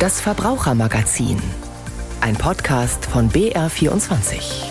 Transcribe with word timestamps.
Das 0.00 0.18
Verbrauchermagazin. 0.18 1.36
Ein 2.22 2.34
Podcast 2.34 3.04
von 3.04 3.28
BR24. 3.28 4.64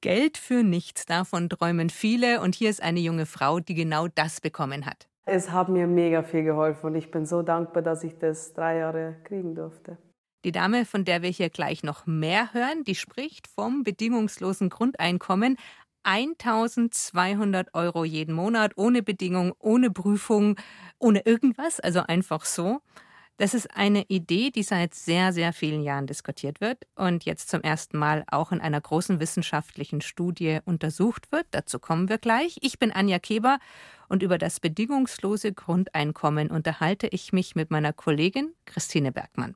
Geld 0.00 0.38
für 0.38 0.62
nichts, 0.62 1.06
davon 1.06 1.48
träumen 1.48 1.90
viele. 1.90 2.42
Und 2.42 2.54
hier 2.54 2.70
ist 2.70 2.80
eine 2.80 3.00
junge 3.00 3.26
Frau, 3.26 3.58
die 3.58 3.74
genau 3.74 4.06
das 4.06 4.40
bekommen 4.40 4.86
hat. 4.86 5.08
Es 5.26 5.50
hat 5.50 5.68
mir 5.68 5.88
mega 5.88 6.22
viel 6.22 6.44
geholfen 6.44 6.86
und 6.86 6.94
ich 6.94 7.10
bin 7.10 7.26
so 7.26 7.42
dankbar, 7.42 7.82
dass 7.82 8.04
ich 8.04 8.16
das 8.18 8.52
drei 8.52 8.76
Jahre 8.76 9.16
kriegen 9.24 9.56
durfte. 9.56 9.98
Die 10.44 10.52
Dame, 10.52 10.86
von 10.86 11.04
der 11.04 11.20
wir 11.20 11.28
hier 11.28 11.50
gleich 11.50 11.82
noch 11.82 12.06
mehr 12.06 12.54
hören, 12.54 12.82
die 12.84 12.94
spricht 12.94 13.46
vom 13.46 13.82
bedingungslosen 13.82 14.70
Grundeinkommen. 14.70 15.58
1200 16.02 17.74
Euro 17.74 18.04
jeden 18.04 18.34
Monat, 18.34 18.72
ohne 18.76 19.02
Bedingung, 19.02 19.54
ohne 19.58 19.90
Prüfung, 19.90 20.56
ohne 20.98 21.20
irgendwas, 21.26 21.80
also 21.80 22.00
einfach 22.00 22.44
so. 22.44 22.80
Das 23.40 23.54
ist 23.54 23.74
eine 23.74 24.02
Idee, 24.08 24.50
die 24.50 24.62
seit 24.62 24.94
sehr, 24.94 25.32
sehr 25.32 25.54
vielen 25.54 25.82
Jahren 25.82 26.06
diskutiert 26.06 26.60
wird 26.60 26.86
und 26.94 27.24
jetzt 27.24 27.48
zum 27.48 27.62
ersten 27.62 27.96
Mal 27.96 28.22
auch 28.30 28.52
in 28.52 28.60
einer 28.60 28.82
großen 28.82 29.18
wissenschaftlichen 29.18 30.02
Studie 30.02 30.58
untersucht 30.66 31.32
wird. 31.32 31.46
Dazu 31.52 31.78
kommen 31.78 32.10
wir 32.10 32.18
gleich. 32.18 32.58
Ich 32.60 32.78
bin 32.78 32.92
Anja 32.92 33.18
Keber 33.18 33.58
und 34.10 34.22
über 34.22 34.36
das 34.36 34.60
bedingungslose 34.60 35.54
Grundeinkommen 35.54 36.50
unterhalte 36.50 37.06
ich 37.06 37.32
mich 37.32 37.54
mit 37.54 37.70
meiner 37.70 37.94
Kollegin 37.94 38.52
Christine 38.66 39.10
Bergmann. 39.10 39.54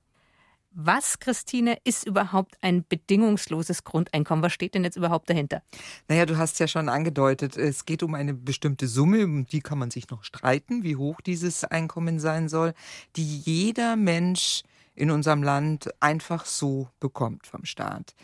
Was, 0.77 1.21
Christine, 1.21 1.79
ist 1.85 2.05
überhaupt 2.05 2.57
ein 2.61 2.85
bedingungsloses 2.89 3.85
Grundeinkommen? 3.85 4.43
Was 4.43 4.53
steht 4.53 4.75
denn 4.75 4.83
jetzt 4.83 4.97
überhaupt 4.97 5.31
dahinter? 5.31 5.63
Naja, 6.09 6.27
du 6.27 6.37
hast 6.37 6.59
ja 6.59 6.67
schon 6.67 6.89
angedeutet, 6.89 7.57
es 7.57 7.85
geht 7.85 8.03
um 8.03 8.15
eine 8.15 8.35
bestimmte 8.35 8.89
Summe, 8.89 9.25
um 9.25 9.47
die 9.47 9.61
kann 9.61 9.79
man 9.79 9.93
sich 9.93 10.11
noch 10.11 10.25
streiten, 10.25 10.83
wie 10.83 10.97
hoch 10.97 11.21
dieses 11.21 11.63
Einkommen 11.63 12.19
sein 12.19 12.49
soll, 12.49 12.75
die 13.15 13.39
jeder 13.39 13.95
Mensch 13.95 14.63
in 14.97 15.13
unserem 15.13 15.45
Land 15.45 15.91
einfach 16.01 16.45
so 16.45 16.89
bekommt 16.99 17.47
vom 17.47 17.65
Staat. 17.65 18.17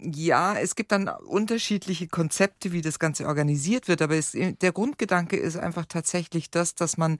Ja, 0.00 0.56
es 0.56 0.76
gibt 0.76 0.92
dann 0.92 1.08
unterschiedliche 1.08 2.06
Konzepte, 2.06 2.70
wie 2.70 2.80
das 2.80 3.00
Ganze 3.00 3.26
organisiert 3.26 3.88
wird, 3.88 4.02
aber 4.02 4.14
es, 4.14 4.32
der 4.32 4.72
Grundgedanke 4.72 5.36
ist 5.36 5.56
einfach 5.56 5.86
tatsächlich 5.86 6.48
das, 6.50 6.76
dass 6.76 6.96
man 6.96 7.18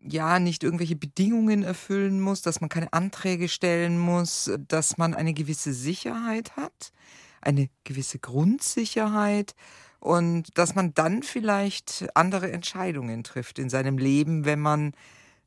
ja 0.00 0.38
nicht 0.38 0.62
irgendwelche 0.62 0.96
Bedingungen 0.96 1.62
erfüllen 1.62 2.20
muss, 2.20 2.42
dass 2.42 2.60
man 2.60 2.70
keine 2.70 2.92
Anträge 2.92 3.48
stellen 3.48 3.98
muss, 3.98 4.50
dass 4.68 4.96
man 4.96 5.14
eine 5.14 5.34
gewisse 5.34 5.72
Sicherheit 5.72 6.56
hat, 6.56 6.92
eine 7.40 7.68
gewisse 7.84 8.18
Grundsicherheit 8.18 9.54
und 10.00 10.56
dass 10.56 10.74
man 10.74 10.94
dann 10.94 11.22
vielleicht 11.22 12.06
andere 12.14 12.52
Entscheidungen 12.52 13.24
trifft 13.24 13.58
in 13.58 13.68
seinem 13.68 13.98
Leben, 13.98 14.44
wenn 14.44 14.60
man 14.60 14.92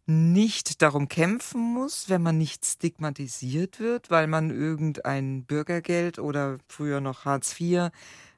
nicht 0.08 0.82
darum 0.82 1.08
kämpfen 1.08 1.62
muss, 1.62 2.10
wenn 2.10 2.22
man 2.22 2.38
nicht 2.38 2.66
stigmatisiert 2.66 3.80
wird, 3.80 4.10
weil 4.10 4.28
man 4.28 4.50
irgendein 4.50 5.46
Bürgergeld 5.46 6.20
oder 6.20 6.58
früher 6.68 7.00
noch 7.00 7.24
Hartz 7.26 7.60
IV 7.60 7.92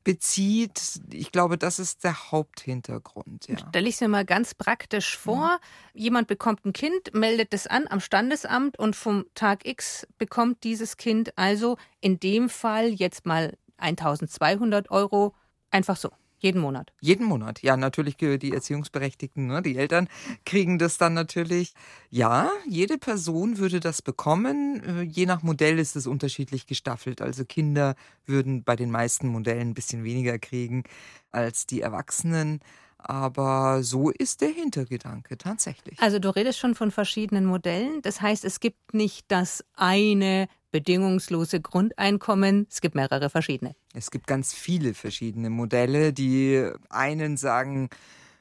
bezieht. 0.03 1.01
Ich 1.11 1.31
glaube, 1.31 1.57
das 1.57 1.79
ist 1.79 2.03
der 2.03 2.31
Haupthintergrund. 2.31 3.47
Ja. 3.47 3.57
Stelle 3.57 3.87
ich 3.87 3.95
es 3.95 4.01
mir 4.01 4.07
mal 4.07 4.25
ganz 4.25 4.53
praktisch 4.53 5.17
vor. 5.17 5.59
Mhm. 5.93 5.99
Jemand 6.01 6.27
bekommt 6.27 6.65
ein 6.65 6.73
Kind, 6.73 7.13
meldet 7.13 7.53
es 7.53 7.67
an 7.67 7.87
am 7.87 7.99
Standesamt 7.99 8.77
und 8.79 8.95
vom 8.95 9.25
Tag 9.35 9.65
X 9.65 10.07
bekommt 10.17 10.63
dieses 10.63 10.97
Kind 10.97 11.37
also 11.37 11.77
in 12.01 12.19
dem 12.19 12.49
Fall 12.49 12.89
jetzt 12.89 13.25
mal 13.25 13.57
1200 13.77 14.91
Euro 14.91 15.33
einfach 15.71 15.97
so. 15.97 16.11
Jeden 16.43 16.59
Monat. 16.59 16.91
Jeden 16.99 17.25
Monat. 17.25 17.63
Ja, 17.63 17.77
natürlich 17.77 18.17
die 18.17 18.51
Erziehungsberechtigten, 18.51 19.47
ne? 19.47 19.61
die 19.61 19.77
Eltern 19.77 20.09
kriegen 20.45 20.77
das 20.77 20.97
dann 20.97 21.13
natürlich. 21.13 21.73
Ja, 22.09 22.51
jede 22.67 22.97
Person 22.97 23.59
würde 23.59 23.79
das 23.79 24.01
bekommen. 24.01 24.83
Äh, 24.83 25.01
je 25.03 25.25
nach 25.25 25.41
Modell 25.41 25.79
ist 25.79 25.95
es 25.95 26.05
unterschiedlich 26.05 26.67
gestaffelt. 26.67 27.21
Also 27.21 27.45
Kinder 27.45 27.95
würden 28.25 28.65
bei 28.65 28.75
den 28.75 28.91
meisten 28.91 29.29
Modellen 29.29 29.69
ein 29.69 29.73
bisschen 29.73 30.03
weniger 30.03 30.37
kriegen 30.37 30.83
als 31.31 31.65
die 31.65 31.79
Erwachsenen. 31.79 32.59
Aber 32.97 33.81
so 33.81 34.09
ist 34.09 34.41
der 34.41 34.49
Hintergedanke 34.49 35.37
tatsächlich. 35.37 35.97
Also 36.01 36.19
du 36.19 36.27
redest 36.27 36.59
schon 36.59 36.75
von 36.75 36.91
verschiedenen 36.91 37.45
Modellen. 37.45 38.01
Das 38.01 38.19
heißt, 38.19 38.43
es 38.43 38.59
gibt 38.59 38.93
nicht 38.93 39.25
das 39.29 39.63
eine 39.75 40.49
bedingungslose 40.71 41.61
Grundeinkommen. 41.61 42.67
Es 42.69 42.81
gibt 42.81 42.95
mehrere 42.95 43.29
verschiedene. 43.29 43.75
Es 43.93 44.09
gibt 44.09 44.27
ganz 44.27 44.53
viele 44.53 44.93
verschiedene 44.95 45.49
Modelle. 45.49 46.13
Die 46.13 46.67
einen 46.89 47.37
sagen, 47.37 47.89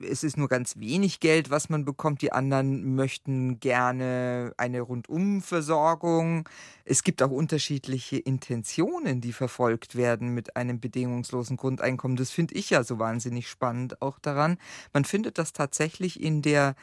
es 0.01 0.25
ist 0.25 0.37
nur 0.37 0.49
ganz 0.49 0.79
wenig 0.79 1.21
Geld, 1.21 1.51
was 1.51 1.69
man 1.69 1.85
bekommt. 1.85 2.23
Die 2.23 2.33
anderen 2.33 2.95
möchten 2.95 3.61
gerne 3.61 4.53
eine 4.57 4.81
Rundumversorgung. 4.81 6.49
Es 6.85 7.03
gibt 7.05 7.23
auch 7.23 7.31
unterschiedliche 7.31 8.17
Intentionen, 8.17 9.21
die 9.21 9.33
verfolgt 9.33 9.95
werden 9.95 10.35
mit 10.35 10.57
einem 10.57 10.81
bedingungslosen 10.81 11.57
Grundeinkommen. 11.57 12.17
Das 12.17 12.31
finde 12.31 12.55
ich 12.55 12.71
ja 12.71 12.83
so 12.83 12.99
wahnsinnig 12.99 13.49
spannend 13.49 14.03
auch 14.03 14.19
daran. 14.19 14.59
Man 14.93 15.05
findet 15.05 15.39
das 15.39 15.53
tatsächlich 15.53 16.21
in 16.21 16.43
der 16.43 16.75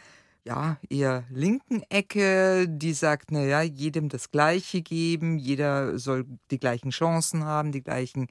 ja, 0.45 0.77
eher 0.89 1.25
linken 1.29 1.83
Ecke, 1.89 2.67
die 2.67 2.93
sagt, 2.93 3.31
naja, 3.31 3.61
jedem 3.61 4.09
das 4.09 4.31
Gleiche 4.31 4.81
geben, 4.81 5.37
jeder 5.37 5.99
soll 5.99 6.25
die 6.51 6.59
gleichen 6.59 6.91
Chancen 6.91 7.43
haben, 7.43 7.71
die 7.71 7.83
gleichen 7.83 8.27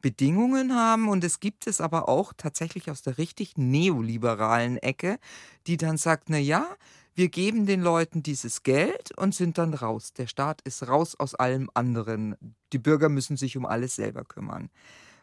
Bedingungen 0.00 0.74
haben. 0.74 1.08
Und 1.08 1.24
es 1.24 1.40
gibt 1.40 1.66
es 1.66 1.80
aber 1.80 2.08
auch 2.08 2.32
tatsächlich 2.36 2.90
aus 2.90 3.02
der 3.02 3.18
richtig 3.18 3.56
neoliberalen 3.56 4.78
Ecke, 4.78 5.18
die 5.66 5.76
dann 5.76 5.96
sagt, 5.96 6.30
naja, 6.30 6.66
wir 7.14 7.28
geben 7.28 7.66
den 7.66 7.82
Leuten 7.82 8.22
dieses 8.22 8.62
Geld 8.62 9.16
und 9.18 9.34
sind 9.34 9.58
dann 9.58 9.74
raus. 9.74 10.12
Der 10.12 10.26
Staat 10.26 10.62
ist 10.62 10.88
raus 10.88 11.16
aus 11.18 11.34
allem 11.34 11.68
anderen. 11.74 12.36
Die 12.72 12.78
Bürger 12.78 13.08
müssen 13.08 13.36
sich 13.36 13.56
um 13.56 13.66
alles 13.66 13.96
selber 13.96 14.24
kümmern. 14.24 14.70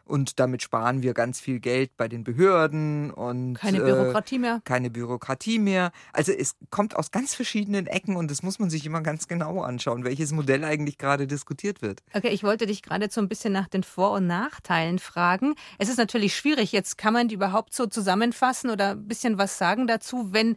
Und 0.08 0.40
damit 0.40 0.62
sparen 0.62 1.02
wir 1.02 1.12
ganz 1.12 1.38
viel 1.38 1.60
Geld 1.60 1.96
bei 1.98 2.08
den 2.08 2.24
Behörden 2.24 3.10
und 3.10 3.54
keine 3.54 3.80
Bürokratie 3.80 4.36
äh, 4.36 4.38
mehr. 4.38 4.60
Keine 4.64 4.90
Bürokratie 4.90 5.58
mehr. 5.58 5.92
Also 6.14 6.32
es 6.32 6.56
kommt 6.70 6.96
aus 6.96 7.10
ganz 7.10 7.34
verschiedenen 7.34 7.86
Ecken 7.86 8.16
und 8.16 8.30
das 8.30 8.42
muss 8.42 8.58
man 8.58 8.70
sich 8.70 8.86
immer 8.86 9.02
ganz 9.02 9.28
genau 9.28 9.60
anschauen, 9.60 10.04
welches 10.04 10.32
Modell 10.32 10.64
eigentlich 10.64 10.96
gerade 10.96 11.26
diskutiert 11.26 11.82
wird. 11.82 12.02
Okay, 12.14 12.30
ich 12.30 12.42
wollte 12.42 12.66
dich 12.66 12.82
gerade 12.82 13.08
so 13.10 13.20
ein 13.20 13.28
bisschen 13.28 13.52
nach 13.52 13.68
den 13.68 13.82
Vor- 13.82 14.12
und 14.12 14.26
Nachteilen 14.26 14.98
fragen. 14.98 15.54
Es 15.76 15.90
ist 15.90 15.98
natürlich 15.98 16.34
schwierig. 16.34 16.72
Jetzt 16.72 16.96
kann 16.96 17.12
man 17.12 17.28
die 17.28 17.34
überhaupt 17.34 17.74
so 17.74 17.86
zusammenfassen 17.86 18.70
oder 18.70 18.92
ein 18.92 19.06
bisschen 19.06 19.36
was 19.36 19.58
sagen 19.58 19.86
dazu, 19.86 20.32
wenn 20.32 20.56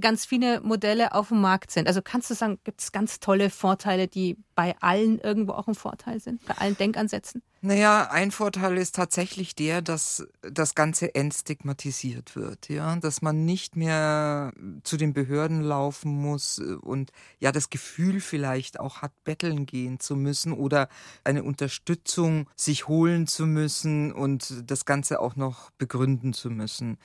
ganz 0.00 0.24
viele 0.24 0.60
Modelle 0.60 1.14
auf 1.14 1.28
dem 1.28 1.40
Markt 1.40 1.70
sind. 1.70 1.86
Also 1.86 2.00
kannst 2.02 2.30
du 2.30 2.34
sagen, 2.34 2.58
gibt 2.64 2.80
es 2.80 2.92
ganz 2.92 3.20
tolle 3.20 3.50
Vorteile, 3.50 4.08
die 4.08 4.36
bei 4.54 4.74
allen 4.80 5.18
irgendwo 5.18 5.52
auch 5.52 5.68
ein 5.68 5.74
Vorteil 5.74 6.20
sind, 6.20 6.44
bei 6.46 6.54
allen 6.54 6.76
Denkansätzen? 6.76 7.42
Naja, 7.64 8.08
ein 8.10 8.32
Vorteil 8.32 8.76
ist 8.76 8.96
tatsächlich 8.96 9.54
der, 9.54 9.82
dass 9.82 10.26
das 10.40 10.74
Ganze 10.74 11.14
entstigmatisiert 11.14 12.34
wird, 12.34 12.68
ja, 12.68 12.96
dass 12.96 13.22
man 13.22 13.44
nicht 13.44 13.76
mehr 13.76 14.52
zu 14.82 14.96
den 14.96 15.12
Behörden 15.12 15.62
laufen 15.62 16.10
muss 16.10 16.58
und 16.58 17.12
ja 17.38 17.52
das 17.52 17.70
Gefühl 17.70 18.20
vielleicht 18.20 18.80
auch 18.80 19.00
hat, 19.00 19.12
betteln 19.22 19.64
gehen 19.64 20.00
zu 20.00 20.16
müssen 20.16 20.52
oder 20.52 20.88
eine 21.22 21.44
Unterstützung 21.44 22.48
sich 22.56 22.88
holen 22.88 23.28
zu 23.28 23.46
müssen 23.46 24.12
und 24.12 24.68
das 24.68 24.84
Ganze 24.84 25.20
auch 25.20 25.36
noch 25.36 25.70
begründen 25.78 26.32
zu 26.32 26.50
müssen 26.50 26.98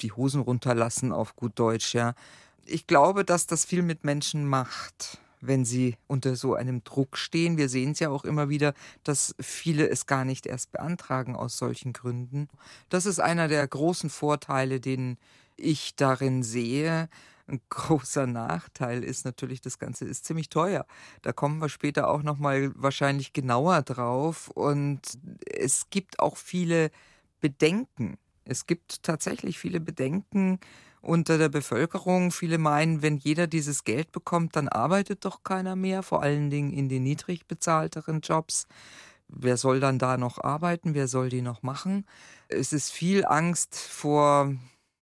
die 0.00 0.12
Hosen 0.12 0.40
runterlassen 0.40 1.12
auf 1.12 1.36
gut 1.36 1.58
Deutsch, 1.58 1.94
ja. 1.94 2.14
Ich 2.64 2.86
glaube, 2.86 3.24
dass 3.24 3.46
das 3.46 3.64
viel 3.64 3.82
mit 3.82 4.04
Menschen 4.04 4.46
macht, 4.46 5.18
wenn 5.40 5.64
sie 5.64 5.96
unter 6.06 6.36
so 6.36 6.54
einem 6.54 6.82
Druck 6.82 7.16
stehen. 7.16 7.56
Wir 7.56 7.68
sehen 7.68 7.92
es 7.92 8.00
ja 8.00 8.10
auch 8.10 8.24
immer 8.24 8.48
wieder, 8.48 8.74
dass 9.04 9.34
viele 9.40 9.88
es 9.88 10.06
gar 10.06 10.24
nicht 10.24 10.46
erst 10.46 10.72
beantragen 10.72 11.36
aus 11.36 11.58
solchen 11.58 11.92
Gründen. 11.92 12.48
Das 12.88 13.06
ist 13.06 13.20
einer 13.20 13.48
der 13.48 13.66
großen 13.66 14.10
Vorteile, 14.10 14.80
den 14.80 15.16
ich 15.56 15.94
darin 15.96 16.42
sehe. 16.42 17.08
Ein 17.48 17.60
großer 17.68 18.26
Nachteil 18.26 19.04
ist 19.04 19.24
natürlich, 19.24 19.60
das 19.60 19.78
Ganze 19.78 20.04
ist 20.04 20.24
ziemlich 20.24 20.48
teuer. 20.48 20.84
Da 21.22 21.32
kommen 21.32 21.60
wir 21.60 21.68
später 21.68 22.08
auch 22.08 22.22
noch 22.24 22.38
mal 22.38 22.72
wahrscheinlich 22.74 23.32
genauer 23.32 23.82
drauf. 23.82 24.48
Und 24.48 25.00
es 25.46 25.88
gibt 25.90 26.18
auch 26.18 26.36
viele 26.36 26.90
Bedenken 27.40 28.18
es 28.46 28.66
gibt 28.66 29.02
tatsächlich 29.02 29.58
viele 29.58 29.80
Bedenken 29.80 30.58
unter 31.00 31.38
der 31.38 31.48
Bevölkerung. 31.48 32.30
Viele 32.32 32.58
meinen, 32.58 33.02
wenn 33.02 33.16
jeder 33.16 33.46
dieses 33.46 33.84
Geld 33.84 34.12
bekommt, 34.12 34.56
dann 34.56 34.68
arbeitet 34.68 35.24
doch 35.24 35.42
keiner 35.42 35.76
mehr, 35.76 36.02
vor 36.02 36.22
allen 36.22 36.50
Dingen 36.50 36.72
in 36.72 36.88
den 36.88 37.02
niedrig 37.02 37.46
bezahlteren 37.46 38.20
Jobs. 38.20 38.66
Wer 39.28 39.56
soll 39.56 39.80
dann 39.80 39.98
da 39.98 40.16
noch 40.16 40.42
arbeiten? 40.42 40.94
Wer 40.94 41.08
soll 41.08 41.28
die 41.28 41.42
noch 41.42 41.62
machen? 41.62 42.06
Es 42.48 42.72
ist 42.72 42.92
viel 42.92 43.24
Angst 43.24 43.76
vor 43.76 44.54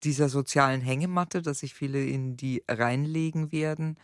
dieser 0.03 0.29
sozialen 0.29 0.81
Hängematte, 0.81 1.41
dass 1.41 1.59
sich 1.59 1.73
viele 1.73 2.05
in 2.05 2.37
die 2.37 2.63
reinlegen 2.69 3.51
werden. 3.51 3.97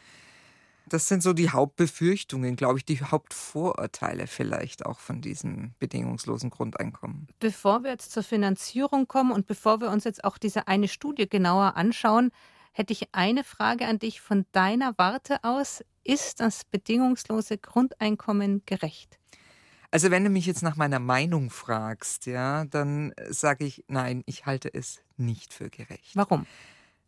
Das 0.90 1.08
sind 1.08 1.22
so 1.22 1.34
die 1.34 1.52
Hauptbefürchtungen, 1.52 2.56
glaube 2.56 2.80
ich, 2.80 2.86
die 2.86 3.02
Hauptvorurteile 3.02 4.28
vielleicht 4.28 4.86
auch 4.86 5.00
von 5.00 5.22
diesem 5.22 5.74
bedingungslosen 5.80 6.50
Grundeinkommen. 6.50 7.28
Bevor 7.40 7.84
wir 7.84 7.92
jetzt 7.92 8.12
zur 8.12 8.24
Finanzierung 8.24 9.08
kommen 9.08 9.32
und 9.32 9.46
bevor 9.46 9.82
wir 9.82 9.90
uns 9.92 10.04
jetzt 10.04 10.24
auch 10.24 10.38
diese 10.38 10.68
eine 10.68 10.88
Studie 10.88 11.30
genauer 11.30 11.78
anschauen, 11.78 12.32
hätte 12.72 12.94
ich 12.94 13.10
eine 13.14 13.44
Frage 13.44 13.88
an 13.88 14.00
dich 14.00 14.22
von 14.22 14.46
deiner 14.52 14.98
Warte 14.98 15.44
aus. 15.44 15.84
Ist 16.04 16.40
das 16.40 16.66
bedingungslose 16.66 17.58
Grundeinkommen 17.58 18.64
gerecht? 18.66 19.20
Also 19.92 20.12
wenn 20.12 20.24
du 20.24 20.30
mich 20.30 20.46
jetzt 20.46 20.62
nach 20.62 20.76
meiner 20.76 21.00
Meinung 21.00 21.50
fragst, 21.50 22.26
ja, 22.28 22.66
dann 22.66 23.14
sage 23.30 23.66
ich, 23.66 23.84
nein, 23.88 24.24
ich 24.28 24.46
halte 24.46 24.72
es 24.74 25.02
nicht 25.18 25.54
für 25.54 25.70
gerecht. 25.70 26.16
Warum? 26.16 26.46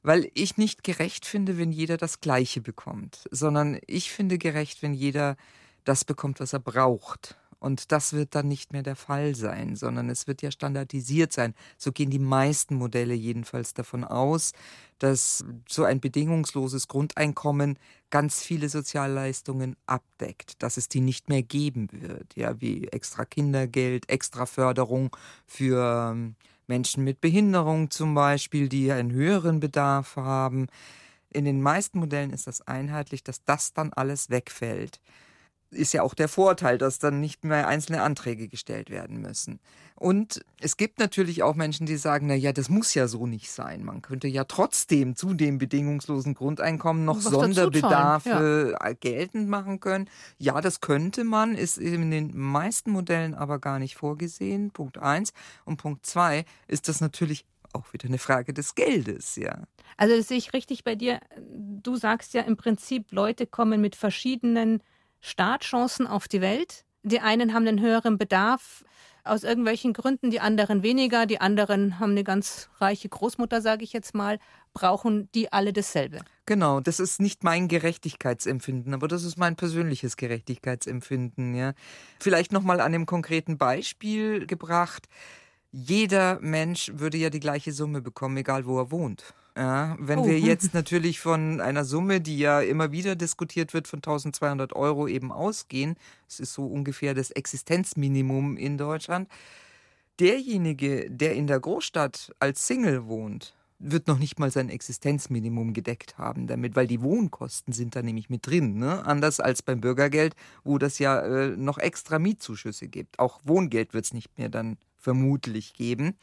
Weil 0.03 0.29
ich 0.33 0.57
nicht 0.57 0.83
gerecht 0.83 1.25
finde, 1.25 1.57
wenn 1.57 1.71
jeder 1.71 1.97
das 1.97 2.21
Gleiche 2.21 2.61
bekommt, 2.61 3.27
sondern 3.29 3.79
ich 3.85 4.11
finde 4.11 4.37
gerecht, 4.37 4.81
wenn 4.81 4.93
jeder 4.93 5.37
das 5.83 6.05
bekommt, 6.05 6.39
was 6.39 6.53
er 6.53 6.59
braucht. 6.59 7.37
Und 7.61 7.91
das 7.91 8.13
wird 8.13 8.33
dann 8.33 8.47
nicht 8.47 8.73
mehr 8.73 8.81
der 8.81 8.95
Fall 8.95 9.35
sein, 9.35 9.75
sondern 9.75 10.09
es 10.09 10.25
wird 10.25 10.41
ja 10.41 10.49
standardisiert 10.49 11.31
sein. 11.31 11.53
So 11.77 11.91
gehen 11.91 12.09
die 12.09 12.17
meisten 12.17 12.73
Modelle 12.73 13.13
jedenfalls 13.13 13.75
davon 13.75 14.03
aus, 14.03 14.53
dass 14.97 15.45
so 15.69 15.83
ein 15.83 15.99
bedingungsloses 15.99 16.87
Grundeinkommen 16.87 17.77
ganz 18.09 18.41
viele 18.41 18.67
Sozialleistungen 18.67 19.75
abdeckt, 19.85 20.63
dass 20.63 20.77
es 20.77 20.89
die 20.89 21.01
nicht 21.01 21.29
mehr 21.29 21.43
geben 21.43 21.87
wird, 21.91 22.35
ja, 22.35 22.59
wie 22.59 22.87
extra 22.87 23.25
Kindergeld, 23.25 24.09
extra 24.09 24.47
Förderung 24.47 25.15
für 25.45 26.13
ähm, 26.13 26.35
Menschen 26.71 27.03
mit 27.03 27.19
Behinderung 27.19 27.91
zum 27.91 28.15
Beispiel, 28.15 28.69
die 28.69 28.93
einen 28.93 29.11
höheren 29.11 29.59
Bedarf 29.59 30.15
haben. 30.15 30.67
In 31.29 31.43
den 31.43 31.61
meisten 31.61 31.99
Modellen 31.99 32.31
ist 32.31 32.47
das 32.47 32.65
einheitlich, 32.65 33.25
dass 33.25 33.43
das 33.43 33.73
dann 33.73 33.91
alles 33.91 34.29
wegfällt 34.29 35.01
ist 35.71 35.93
ja 35.93 36.03
auch 36.03 36.13
der 36.13 36.27
Vorteil, 36.27 36.77
dass 36.77 36.99
dann 36.99 37.19
nicht 37.19 37.43
mehr 37.43 37.67
einzelne 37.67 38.01
Anträge 38.01 38.47
gestellt 38.47 38.89
werden 38.89 39.21
müssen. 39.21 39.59
Und 39.95 40.43
es 40.59 40.77
gibt 40.77 40.99
natürlich 40.99 41.43
auch 41.43 41.55
Menschen, 41.55 41.85
die 41.85 41.95
sagen, 41.95 42.27
na 42.27 42.33
ja, 42.33 42.53
das 42.53 42.69
muss 42.69 42.93
ja 42.93 43.07
so 43.07 43.27
nicht 43.27 43.51
sein. 43.51 43.83
Man 43.83 44.01
könnte 44.01 44.27
ja 44.27 44.45
trotzdem 44.45 45.15
zu 45.15 45.33
dem 45.33 45.59
bedingungslosen 45.59 46.33
Grundeinkommen 46.33 47.05
noch 47.05 47.21
Sonderbedarfe 47.21 48.75
ja. 48.79 48.93
geltend 48.93 49.47
machen 49.47 49.79
können. 49.79 50.09
Ja, 50.39 50.59
das 50.59 50.81
könnte 50.81 51.23
man, 51.23 51.55
ist 51.55 51.77
in 51.77 52.09
den 52.09 52.35
meisten 52.35 52.91
Modellen 52.91 53.35
aber 53.35 53.59
gar 53.59 53.79
nicht 53.79 53.95
vorgesehen. 53.95 54.71
Punkt 54.71 54.97
eins. 54.97 55.33
Und 55.65 55.77
Punkt 55.77 56.05
zwei 56.05 56.45
ist 56.67 56.87
das 56.87 56.99
natürlich 56.99 57.45
auch 57.73 57.93
wieder 57.93 58.07
eine 58.07 58.17
Frage 58.17 58.53
des 58.53 58.75
Geldes, 58.75 59.35
ja. 59.35 59.63
Also 59.97 60.17
das 60.17 60.27
sehe 60.27 60.37
ich 60.37 60.53
richtig 60.53 60.83
bei 60.83 60.95
dir. 60.95 61.19
Du 61.47 61.95
sagst 61.95 62.33
ja 62.33 62.41
im 62.41 62.57
Prinzip, 62.57 63.11
Leute 63.11 63.45
kommen 63.45 63.81
mit 63.81 63.95
verschiedenen 63.95 64.81
Startchancen 65.21 66.07
auf 66.07 66.27
die 66.27 66.41
Welt. 66.41 66.83
Die 67.03 67.19
einen 67.19 67.53
haben 67.53 67.67
einen 67.67 67.79
höheren 67.79 68.17
Bedarf 68.17 68.83
aus 69.23 69.43
irgendwelchen 69.43 69.93
Gründen, 69.93 70.31
die 70.31 70.39
anderen 70.39 70.83
weniger, 70.83 71.25
die 71.25 71.39
anderen 71.39 71.99
haben 71.99 72.11
eine 72.11 72.23
ganz 72.23 72.69
reiche 72.79 73.07
Großmutter, 73.07 73.61
sage 73.61 73.83
ich 73.83 73.93
jetzt 73.93 74.15
mal, 74.15 74.39
brauchen 74.73 75.29
die 75.33 75.51
alle 75.53 75.73
dasselbe. 75.73 76.19
Genau, 76.45 76.79
das 76.79 76.99
ist 76.99 77.21
nicht 77.21 77.43
mein 77.43 77.67
Gerechtigkeitsempfinden, 77.67 78.93
aber 78.93 79.07
das 79.07 79.23
ist 79.23 79.37
mein 79.37 79.55
persönliches 79.55 80.17
Gerechtigkeitsempfinden, 80.17 81.53
ja. 81.53 81.73
Vielleicht 82.19 82.51
noch 82.51 82.63
mal 82.63 82.79
an 82.79 82.87
einem 82.87 83.05
konkreten 83.05 83.57
Beispiel 83.57 84.47
gebracht. 84.47 85.07
Jeder 85.71 86.39
Mensch 86.41 86.91
würde 86.95 87.17
ja 87.17 87.29
die 87.29 87.39
gleiche 87.39 87.71
Summe 87.71 88.01
bekommen, 88.01 88.37
egal 88.37 88.65
wo 88.65 88.79
er 88.79 88.91
wohnt. 88.91 89.33
Ja, 89.57 89.97
wenn 89.99 90.19
oh. 90.19 90.27
wir 90.27 90.39
jetzt 90.39 90.73
natürlich 90.73 91.19
von 91.19 91.61
einer 91.61 91.85
Summe, 91.85 92.21
die 92.21 92.37
ja 92.37 92.61
immer 92.61 92.91
wieder 92.91 93.15
diskutiert 93.15 93.73
wird, 93.73 93.87
von 93.87 93.97
1200 93.97 94.73
Euro 94.73 95.07
eben 95.07 95.31
ausgehen, 95.31 95.95
das 96.27 96.39
ist 96.39 96.53
so 96.53 96.65
ungefähr 96.65 97.13
das 97.13 97.31
Existenzminimum 97.31 98.57
in 98.57 98.77
Deutschland, 98.77 99.29
derjenige, 100.19 101.09
der 101.09 101.33
in 101.35 101.47
der 101.47 101.59
Großstadt 101.59 102.33
als 102.39 102.67
Single 102.67 103.07
wohnt, 103.07 103.55
wird 103.83 104.07
noch 104.07 104.19
nicht 104.19 104.37
mal 104.39 104.51
sein 104.51 104.69
Existenzminimum 104.69 105.73
gedeckt 105.73 106.17
haben 106.17 106.45
damit, 106.45 106.75
weil 106.75 106.85
die 106.85 107.01
Wohnkosten 107.01 107.73
sind 107.73 107.95
da 107.95 108.03
nämlich 108.03 108.29
mit 108.29 108.45
drin. 108.45 108.77
Ne? 108.77 109.03
Anders 109.05 109.39
als 109.39 109.63
beim 109.63 109.81
Bürgergeld, 109.81 110.35
wo 110.63 110.77
das 110.77 110.99
ja 110.99 111.19
äh, 111.19 111.57
noch 111.57 111.79
extra 111.79 112.19
Mietzuschüsse 112.19 112.87
gibt. 112.87 113.17
Auch 113.17 113.39
Wohngeld 113.43 113.93
wird 113.93 114.05
es 114.05 114.13
nicht 114.13 114.37
mehr 114.37 114.49
dann 114.49 114.77
vermutlich 114.97 115.73
geben. 115.73 116.15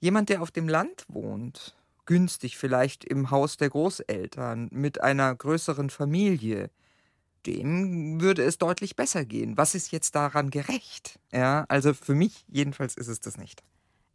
Jemand, 0.00 0.30
der 0.30 0.40
auf 0.40 0.50
dem 0.50 0.68
Land 0.68 1.04
wohnt, 1.08 1.76
günstig, 2.10 2.58
vielleicht 2.58 3.04
im 3.04 3.30
Haus 3.30 3.56
der 3.56 3.68
Großeltern, 3.70 4.68
mit 4.72 5.00
einer 5.00 5.32
größeren 5.32 5.90
Familie, 5.90 6.68
dem 7.46 8.20
würde 8.20 8.42
es 8.42 8.58
deutlich 8.58 8.96
besser 8.96 9.24
gehen. 9.24 9.56
Was 9.56 9.76
ist 9.76 9.92
jetzt 9.92 10.16
daran 10.16 10.50
gerecht? 10.50 11.20
Ja, 11.30 11.66
also 11.68 11.94
für 11.94 12.16
mich 12.16 12.44
jedenfalls 12.48 12.96
ist 12.96 13.06
es 13.06 13.20
das 13.20 13.38
nicht. 13.38 13.62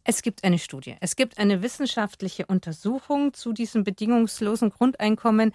Es 0.04 0.22
gibt 0.22 0.44
eine 0.44 0.60
Studie. 0.60 0.98
Es 1.00 1.16
gibt 1.16 1.38
eine 1.38 1.62
wissenschaftliche 1.62 2.46
Untersuchung 2.48 3.34
zu 3.34 3.54
diesem 3.54 3.86
bedingungslosen 3.86 4.72
Grundeinkommen. 4.72 5.54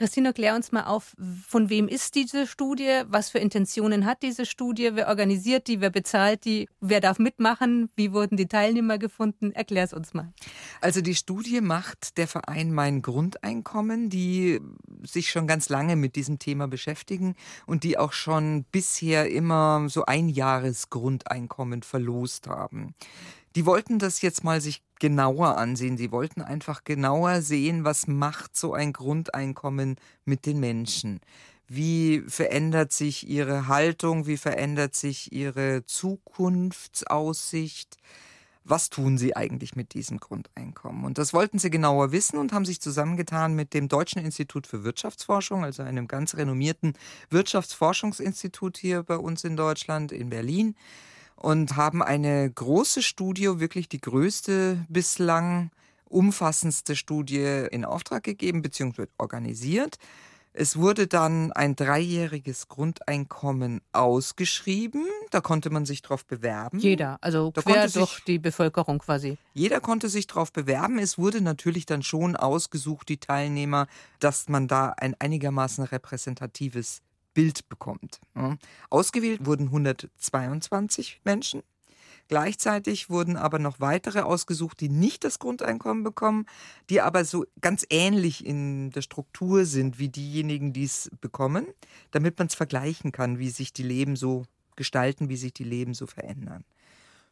Christina, 0.00 0.32
klär 0.32 0.54
uns 0.56 0.72
mal 0.72 0.84
auf, 0.84 1.14
von 1.46 1.68
wem 1.68 1.86
ist 1.86 2.14
diese 2.14 2.46
Studie? 2.46 3.02
Was 3.08 3.28
für 3.28 3.38
Intentionen 3.38 4.06
hat 4.06 4.22
diese 4.22 4.46
Studie? 4.46 4.92
Wer 4.94 5.08
organisiert 5.08 5.66
die? 5.66 5.82
Wer 5.82 5.90
bezahlt 5.90 6.46
die? 6.46 6.70
Wer 6.80 7.02
darf 7.02 7.18
mitmachen? 7.18 7.90
Wie 7.96 8.14
wurden 8.14 8.38
die 8.38 8.46
Teilnehmer 8.46 8.96
gefunden? 8.96 9.52
Erklär 9.52 9.84
es 9.84 9.92
uns 9.92 10.14
mal. 10.14 10.32
Also 10.80 11.02
die 11.02 11.14
Studie 11.14 11.60
macht 11.60 12.16
der 12.16 12.28
Verein 12.28 12.72
Mein 12.72 13.02
Grundeinkommen, 13.02 14.08
die 14.08 14.62
sich 15.02 15.28
schon 15.28 15.46
ganz 15.46 15.68
lange 15.68 15.96
mit 15.96 16.16
diesem 16.16 16.38
Thema 16.38 16.66
beschäftigen 16.66 17.34
und 17.66 17.84
die 17.84 17.98
auch 17.98 18.14
schon 18.14 18.64
bisher 18.72 19.30
immer 19.30 19.86
so 19.90 20.06
ein 20.06 20.30
Jahresgrundeinkommen 20.30 21.82
verlost 21.82 22.46
haben. 22.46 22.94
Die 23.56 23.66
wollten 23.66 23.98
das 23.98 24.22
jetzt 24.22 24.44
mal 24.44 24.60
sich 24.60 24.80
genauer 25.00 25.58
ansehen. 25.58 25.96
Sie 25.96 26.12
wollten 26.12 26.40
einfach 26.40 26.84
genauer 26.84 27.42
sehen, 27.42 27.82
was 27.84 28.06
macht 28.06 28.56
so 28.56 28.74
ein 28.74 28.92
Grundeinkommen 28.92 29.96
mit 30.24 30.46
den 30.46 30.60
Menschen. 30.60 31.20
Wie 31.66 32.22
verändert 32.26 32.92
sich 32.92 33.28
ihre 33.28 33.66
Haltung? 33.66 34.26
Wie 34.26 34.36
verändert 34.36 34.94
sich 34.94 35.32
ihre 35.32 35.84
Zukunftsaussicht? 35.84 37.96
Was 38.62 38.90
tun 38.90 39.18
sie 39.18 39.34
eigentlich 39.34 39.74
mit 39.74 39.94
diesem 39.94 40.18
Grundeinkommen? 40.18 41.04
Und 41.04 41.18
das 41.18 41.32
wollten 41.32 41.58
sie 41.58 41.70
genauer 41.70 42.12
wissen 42.12 42.38
und 42.38 42.52
haben 42.52 42.64
sich 42.64 42.80
zusammengetan 42.80 43.54
mit 43.54 43.74
dem 43.74 43.88
Deutschen 43.88 44.22
Institut 44.22 44.66
für 44.66 44.84
Wirtschaftsforschung, 44.84 45.64
also 45.64 45.82
einem 45.82 46.06
ganz 46.06 46.36
renommierten 46.36 46.92
Wirtschaftsforschungsinstitut 47.30 48.76
hier 48.76 49.02
bei 49.02 49.16
uns 49.16 49.44
in 49.44 49.56
Deutschland, 49.56 50.12
in 50.12 50.30
Berlin 50.30 50.76
und 51.40 51.76
haben 51.76 52.02
eine 52.02 52.50
große 52.50 53.02
Studie, 53.02 53.58
wirklich 53.58 53.88
die 53.88 54.00
größte 54.00 54.84
bislang 54.88 55.70
umfassendste 56.04 56.94
Studie 56.96 57.66
in 57.70 57.84
Auftrag 57.84 58.24
gegeben 58.24 58.62
bzw. 58.62 59.06
organisiert. 59.16 59.96
Es 60.52 60.76
wurde 60.76 61.06
dann 61.06 61.52
ein 61.52 61.76
dreijähriges 61.76 62.68
Grundeinkommen 62.68 63.80
ausgeschrieben. 63.92 65.06
Da 65.30 65.40
konnte 65.40 65.70
man 65.70 65.86
sich 65.86 66.02
drauf 66.02 66.26
bewerben. 66.26 66.80
Jeder, 66.80 67.18
also 67.20 67.52
da 67.54 67.62
quer 67.62 67.88
durch 67.88 68.10
sich, 68.10 68.24
die 68.24 68.38
Bevölkerung 68.40 68.98
quasi. 68.98 69.38
Jeder 69.54 69.80
konnte 69.80 70.08
sich 70.08 70.26
drauf 70.26 70.52
bewerben. 70.52 70.98
Es 70.98 71.16
wurde 71.16 71.40
natürlich 71.40 71.86
dann 71.86 72.02
schon 72.02 72.36
ausgesucht, 72.36 73.08
die 73.08 73.18
Teilnehmer, 73.18 73.86
dass 74.18 74.48
man 74.48 74.66
da 74.66 74.92
ein 74.96 75.14
einigermaßen 75.18 75.84
repräsentatives 75.84 77.00
Bild 77.34 77.68
bekommt. 77.68 78.20
Ausgewählt 78.90 79.46
wurden 79.46 79.66
122 79.66 81.20
Menschen. 81.24 81.62
Gleichzeitig 82.28 83.10
wurden 83.10 83.36
aber 83.36 83.58
noch 83.58 83.80
weitere 83.80 84.20
ausgesucht, 84.20 84.78
die 84.78 84.88
nicht 84.88 85.24
das 85.24 85.40
Grundeinkommen 85.40 86.04
bekommen, 86.04 86.46
die 86.88 87.00
aber 87.00 87.24
so 87.24 87.44
ganz 87.60 87.84
ähnlich 87.90 88.46
in 88.46 88.90
der 88.92 89.02
Struktur 89.02 89.64
sind 89.64 89.98
wie 89.98 90.10
diejenigen, 90.10 90.72
die 90.72 90.84
es 90.84 91.10
bekommen, 91.20 91.66
damit 92.12 92.38
man 92.38 92.46
es 92.46 92.54
vergleichen 92.54 93.10
kann, 93.10 93.40
wie 93.40 93.50
sich 93.50 93.72
die 93.72 93.82
Leben 93.82 94.14
so 94.14 94.44
gestalten, 94.76 95.28
wie 95.28 95.36
sich 95.36 95.52
die 95.52 95.64
Leben 95.64 95.92
so 95.92 96.06
verändern. 96.06 96.64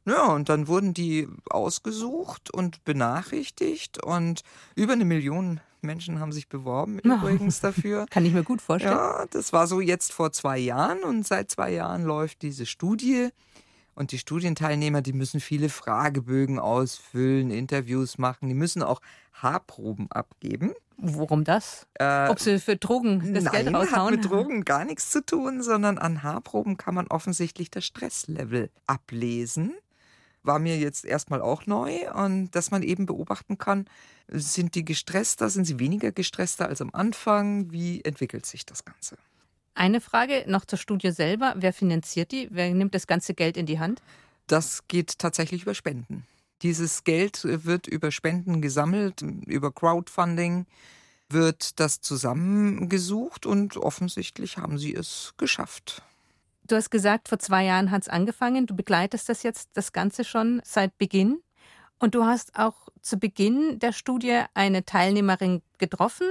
Ja, 0.08 0.32
und 0.32 0.48
dann 0.48 0.68
wurden 0.68 0.94
die 0.94 1.28
ausgesucht 1.50 2.52
und 2.52 2.84
benachrichtigt 2.84 4.02
und 4.02 4.42
über 4.74 4.94
eine 4.94 5.04
Million 5.04 5.60
Menschen 5.80 6.18
haben 6.18 6.32
sich 6.32 6.48
beworben 6.48 6.98
übrigens 6.98 7.60
dafür. 7.60 8.06
Kann 8.10 8.24
ich 8.24 8.32
mir 8.32 8.42
gut 8.42 8.60
vorstellen. 8.60 8.96
Ja, 8.96 9.26
das 9.30 9.52
war 9.52 9.66
so 9.66 9.80
jetzt 9.80 10.12
vor 10.12 10.32
zwei 10.32 10.58
Jahren 10.58 11.02
und 11.04 11.26
seit 11.26 11.50
zwei 11.50 11.72
Jahren 11.72 12.04
läuft 12.04 12.42
diese 12.42 12.66
Studie. 12.66 13.28
Und 13.94 14.12
die 14.12 14.18
Studienteilnehmer, 14.18 15.02
die 15.02 15.12
müssen 15.12 15.40
viele 15.40 15.68
Fragebögen 15.68 16.60
ausfüllen, 16.60 17.50
Interviews 17.50 18.16
machen, 18.16 18.48
die 18.48 18.54
müssen 18.54 18.82
auch 18.82 19.00
Haarproben 19.32 20.10
abgeben. 20.12 20.72
Worum 20.96 21.42
das? 21.42 21.86
Äh, 21.94 22.28
Ob 22.28 22.38
sie 22.38 22.60
für 22.60 22.76
Drogen 22.76 23.34
das 23.34 23.44
nein, 23.44 23.52
Geld 23.52 23.74
raushauen? 23.74 24.06
hat 24.06 24.10
mit 24.10 24.24
Drogen 24.24 24.64
gar 24.64 24.84
nichts 24.84 25.10
zu 25.10 25.24
tun, 25.24 25.62
sondern 25.62 25.98
an 25.98 26.22
Haarproben 26.22 26.76
kann 26.76 26.94
man 26.94 27.08
offensichtlich 27.08 27.70
das 27.70 27.84
Stresslevel 27.84 28.70
ablesen 28.86 29.74
war 30.48 30.58
mir 30.58 30.76
jetzt 30.76 31.04
erstmal 31.04 31.40
auch 31.40 31.66
neu 31.66 32.10
und 32.12 32.50
dass 32.50 32.72
man 32.72 32.82
eben 32.82 33.06
beobachten 33.06 33.56
kann, 33.56 33.86
sind 34.26 34.74
die 34.74 34.84
gestresster, 34.84 35.48
sind 35.48 35.64
sie 35.64 35.78
weniger 35.78 36.10
gestresster 36.10 36.68
als 36.68 36.80
am 36.80 36.90
Anfang? 36.92 37.70
Wie 37.70 38.04
entwickelt 38.04 38.44
sich 38.44 38.66
das 38.66 38.84
Ganze? 38.84 39.16
Eine 39.74 40.00
Frage 40.00 40.44
noch 40.48 40.64
zur 40.64 40.78
Studie 40.78 41.12
selber. 41.12 41.54
Wer 41.56 41.72
finanziert 41.72 42.32
die? 42.32 42.48
Wer 42.50 42.74
nimmt 42.74 42.96
das 42.96 43.06
ganze 43.06 43.34
Geld 43.34 43.56
in 43.56 43.66
die 43.66 43.78
Hand? 43.78 44.02
Das 44.48 44.88
geht 44.88 45.20
tatsächlich 45.20 45.62
über 45.62 45.74
Spenden. 45.74 46.26
Dieses 46.62 47.04
Geld 47.04 47.44
wird 47.44 47.86
über 47.86 48.10
Spenden 48.10 48.60
gesammelt, 48.60 49.22
über 49.22 49.70
Crowdfunding 49.70 50.66
wird 51.30 51.78
das 51.78 52.00
zusammengesucht 52.00 53.46
und 53.46 53.76
offensichtlich 53.76 54.56
haben 54.56 54.78
sie 54.78 54.94
es 54.94 55.34
geschafft. 55.36 56.02
Du 56.68 56.76
hast 56.76 56.90
gesagt, 56.90 57.28
vor 57.28 57.38
zwei 57.38 57.64
Jahren 57.64 57.90
hat 57.90 58.02
es 58.02 58.08
angefangen. 58.08 58.66
Du 58.66 58.76
begleitest 58.76 59.30
das 59.30 59.42
jetzt, 59.42 59.70
das 59.72 59.94
Ganze 59.94 60.22
schon 60.22 60.60
seit 60.64 60.98
Beginn. 60.98 61.40
Und 61.98 62.14
du 62.14 62.24
hast 62.24 62.58
auch 62.58 62.88
zu 63.00 63.18
Beginn 63.18 63.78
der 63.78 63.92
Studie 63.92 64.42
eine 64.52 64.84
Teilnehmerin 64.84 65.62
getroffen. 65.78 66.26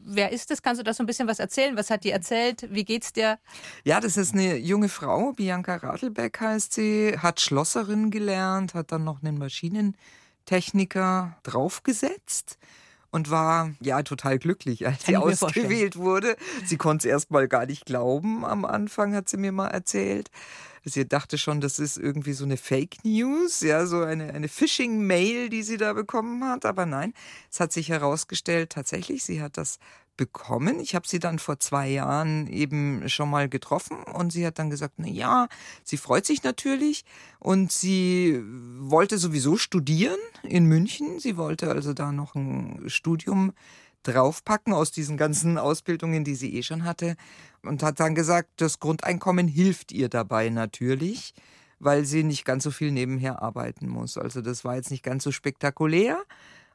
Wer 0.00 0.30
ist 0.30 0.50
das? 0.50 0.60
Kannst 0.60 0.78
du 0.78 0.84
da 0.84 0.92
so 0.92 1.02
ein 1.02 1.06
bisschen 1.06 1.26
was 1.26 1.38
erzählen? 1.38 1.74
Was 1.76 1.88
hat 1.88 2.04
die 2.04 2.10
erzählt? 2.10 2.68
Wie 2.70 2.84
geht's 2.84 3.14
dir? 3.14 3.38
Ja, 3.84 3.98
das 3.98 4.18
ist 4.18 4.34
eine 4.34 4.56
junge 4.56 4.90
Frau. 4.90 5.32
Bianca 5.32 5.76
Radelbeck 5.76 6.38
heißt 6.38 6.74
sie. 6.74 7.16
Hat 7.18 7.40
Schlosserin 7.40 8.10
gelernt, 8.10 8.74
hat 8.74 8.92
dann 8.92 9.04
noch 9.04 9.22
einen 9.22 9.38
Maschinentechniker 9.38 11.38
draufgesetzt 11.42 12.58
und 13.10 13.30
war 13.30 13.72
ja 13.80 14.02
total 14.02 14.38
glücklich, 14.38 14.86
als 14.86 15.06
sie 15.06 15.16
ausgewählt 15.16 15.96
wurde. 15.96 16.36
Sie 16.64 16.76
konnte 16.76 17.08
es 17.08 17.12
erst 17.12 17.30
mal 17.30 17.48
gar 17.48 17.66
nicht 17.66 17.86
glauben. 17.86 18.44
Am 18.44 18.64
Anfang 18.64 19.14
hat 19.14 19.28
sie 19.28 19.36
mir 19.36 19.52
mal 19.52 19.68
erzählt. 19.68 20.30
Sie 20.84 21.06
dachte 21.06 21.38
schon, 21.38 21.60
das 21.60 21.78
ist 21.78 21.98
irgendwie 21.98 22.32
so 22.32 22.44
eine 22.44 22.56
Fake 22.56 23.04
News, 23.04 23.60
ja, 23.60 23.84
so 23.86 24.02
eine, 24.02 24.32
eine 24.32 24.48
Phishing-Mail, 24.48 25.48
die 25.50 25.62
sie 25.62 25.76
da 25.76 25.92
bekommen 25.92 26.44
hat. 26.44 26.64
Aber 26.64 26.86
nein, 26.86 27.12
es 27.50 27.60
hat 27.60 27.72
sich 27.72 27.90
herausgestellt, 27.90 28.70
tatsächlich, 28.70 29.24
sie 29.24 29.42
hat 29.42 29.56
das 29.56 29.78
bekommen. 30.18 30.80
Ich 30.80 30.94
habe 30.94 31.08
sie 31.08 31.18
dann 31.18 31.38
vor 31.38 31.58
zwei 31.60 31.88
Jahren 31.88 32.46
eben 32.48 33.08
schon 33.08 33.30
mal 33.30 33.48
getroffen 33.48 34.02
und 34.02 34.30
sie 34.30 34.46
hat 34.46 34.58
dann 34.58 34.68
gesagt, 34.68 34.96
na 34.98 35.08
ja, 35.08 35.48
sie 35.82 35.96
freut 35.96 36.26
sich 36.26 36.42
natürlich 36.42 37.06
und 37.38 37.72
sie 37.72 38.42
wollte 38.78 39.16
sowieso 39.16 39.56
studieren 39.56 40.18
in 40.42 40.66
München. 40.66 41.18
Sie 41.20 41.38
wollte 41.38 41.70
also 41.70 41.94
da 41.94 42.12
noch 42.12 42.34
ein 42.34 42.82
Studium 42.88 43.54
draufpacken 44.02 44.74
aus 44.74 44.90
diesen 44.90 45.16
ganzen 45.16 45.56
Ausbildungen, 45.56 46.24
die 46.24 46.34
sie 46.34 46.54
eh 46.54 46.62
schon 46.62 46.84
hatte 46.84 47.16
und 47.62 47.82
hat 47.82 48.00
dann 48.00 48.14
gesagt, 48.14 48.50
das 48.56 48.80
Grundeinkommen 48.80 49.48
hilft 49.48 49.92
ihr 49.92 50.08
dabei 50.08 50.50
natürlich, 50.50 51.32
weil 51.78 52.04
sie 52.04 52.24
nicht 52.24 52.44
ganz 52.44 52.64
so 52.64 52.70
viel 52.70 52.90
nebenher 52.90 53.42
arbeiten 53.42 53.88
muss. 53.88 54.18
Also 54.18 54.40
das 54.42 54.64
war 54.64 54.76
jetzt 54.76 54.90
nicht 54.90 55.02
ganz 55.02 55.24
so 55.24 55.32
spektakulär, 55.32 56.18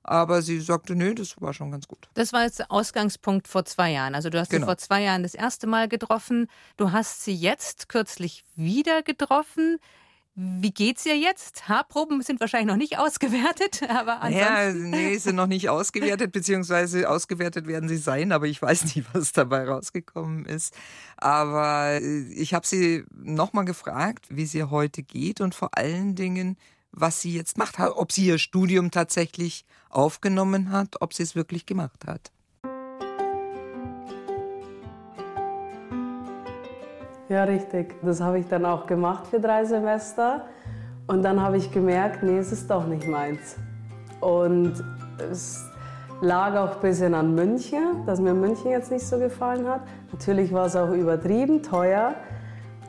aber 0.04 0.42
sie 0.42 0.60
sagte, 0.60 0.96
nö, 0.96 1.16
das 1.16 1.40
war 1.42 1.54
schon 1.54 1.72
ganz 1.72 1.88
gut. 1.88 2.10
Das 2.14 2.34
war 2.34 2.44
jetzt 2.44 2.60
der 2.60 2.72
Ausgangspunkt 2.72 3.48
vor 3.48 3.66
zwei 3.66 3.92
Jahren. 3.92 4.16
Also 4.16 4.30
du 4.30 4.40
hast 4.40 4.50
genau. 4.50 4.62
sie 4.62 4.66
vor 4.66 4.78
zwei 4.78 5.02
Jahren 5.02 5.24
das 5.24 5.34
erste 5.34 5.66
Mal 5.66 5.88
getroffen. 5.88 6.48
Du 6.78 6.92
hast 6.92 7.24
sie 7.24 7.34
jetzt 7.34 7.90
kürzlich 7.90 8.44
wieder 8.56 9.02
getroffen. 9.02 9.80
Wie 10.36 10.72
geht's 10.72 11.06
ihr 11.06 11.16
jetzt? 11.16 11.70
Haarproben 11.70 12.24
sind 12.24 12.40
wahrscheinlich 12.40 12.68
noch 12.68 12.78
nicht 12.78 12.98
ausgewertet, 12.98 13.84
aber 13.90 14.22
ansonsten. 14.22 14.40
Ja, 14.40 14.74
nee, 14.74 15.18
sind 15.18 15.36
noch 15.36 15.48
nicht 15.48 15.70
ausgewertet, 15.70 16.32
beziehungsweise 16.32 17.08
ausgewertet 17.08 17.68
werden 17.68 17.88
sie 17.88 17.98
sein, 17.98 18.32
aber 18.32 18.48
ich 18.48 18.60
weiß 18.60 18.96
nicht, 18.96 19.06
was 19.14 19.32
dabei 19.32 19.66
rausgekommen 19.66 20.46
ist. 20.46 20.76
Aber 21.18 22.02
äh, 22.02 22.24
ich 22.34 22.56
habe 22.56 22.66
sie 22.66 23.06
nochmal 23.14 23.66
gefragt, 23.66 24.26
wie 24.30 24.44
es 24.44 24.56
ihr 24.56 24.72
heute 24.72 25.04
geht 25.04 25.40
und 25.40 25.54
vor 25.54 25.70
allen 25.78 26.16
Dingen, 26.16 26.58
was 26.94 27.22
sie 27.22 27.36
jetzt 27.36 27.58
macht, 27.58 27.80
ob 27.80 28.12
sie 28.12 28.28
ihr 28.28 28.38
Studium 28.38 28.92
tatsächlich 28.92 29.66
aufgenommen 29.90 30.72
hat, 30.72 31.02
ob 31.02 31.14
sie 31.14 31.24
es 31.24 31.36
wirklich 31.36 31.66
gemacht 31.66 32.06
hat. 32.06 32.32
Ja, 37.30 37.46
richtig. 37.46 37.96
Das 38.04 38.22
habe 38.22 38.40
ich 38.40 38.48
dann 38.48 38.66
auch 38.66 38.86
gemacht 38.86 39.28
für 39.28 39.40
drei 39.40 39.66
Semester. 39.66 40.46
Und 41.08 41.24
dann 41.24 41.42
habe 41.42 41.58
ich 41.58 41.72
gemerkt, 41.72 42.24
nee, 42.24 42.38
es 42.38 42.52
ist 42.52 42.70
doch 42.70 42.86
nicht 42.86 43.08
meins. 43.08 43.56
Und 44.22 44.84
es 45.18 45.64
lag 46.22 46.56
auch 46.56 46.76
ein 46.76 46.82
bisschen 46.82 47.14
an 47.14 47.34
München, 47.34 48.06
dass 48.06 48.20
mir 48.20 48.34
München 48.34 48.72
jetzt 48.72 48.92
nicht 48.92 49.06
so 49.06 49.18
gefallen 49.18 49.68
hat. 49.68 49.82
Natürlich 50.12 50.54
war 50.54 50.68
es 50.68 50.76
auch 50.76 50.92
übertrieben, 50.92 51.64
teuer. 51.64 52.16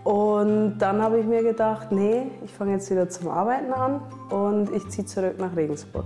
Und 0.04 0.78
dann 0.78 1.02
habe 1.02 1.18
ich 1.18 1.26
mir 1.26 1.42
gedacht, 1.42 1.90
nee, 1.90 2.30
ich 2.44 2.52
fange 2.52 2.72
jetzt 2.72 2.90
wieder 2.90 3.08
zum 3.08 3.28
Arbeiten 3.28 3.72
an 3.72 4.02
und 4.28 4.70
ich 4.74 4.86
ziehe 4.90 5.06
zurück 5.06 5.36
nach 5.38 5.56
Regensburg. 5.56 6.04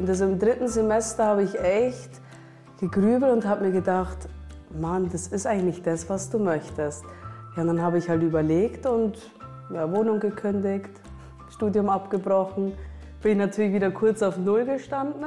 Und 0.00 0.08
das 0.08 0.20
im 0.20 0.40
dritten 0.40 0.66
Semester 0.66 1.26
habe 1.26 1.44
ich 1.44 1.56
echt 1.60 2.10
gegrübelt 2.80 3.32
und 3.32 3.46
habe 3.46 3.66
mir 3.66 3.70
gedacht, 3.70 4.28
Mann, 4.80 5.08
das 5.12 5.28
ist 5.28 5.46
eigentlich 5.46 5.80
das, 5.82 6.10
was 6.10 6.28
du 6.28 6.40
möchtest. 6.40 7.04
Ja, 7.56 7.62
dann 7.62 7.80
habe 7.80 7.98
ich 7.98 8.08
halt 8.08 8.22
überlegt 8.22 8.84
und 8.84 9.16
ja, 9.72 9.90
Wohnung 9.92 10.18
gekündigt, 10.18 10.90
Studium 11.50 11.88
abgebrochen, 11.88 12.72
bin 13.22 13.38
natürlich 13.38 13.74
wieder 13.74 13.92
kurz 13.92 14.22
auf 14.22 14.38
Null 14.38 14.64
gestanden. 14.64 15.24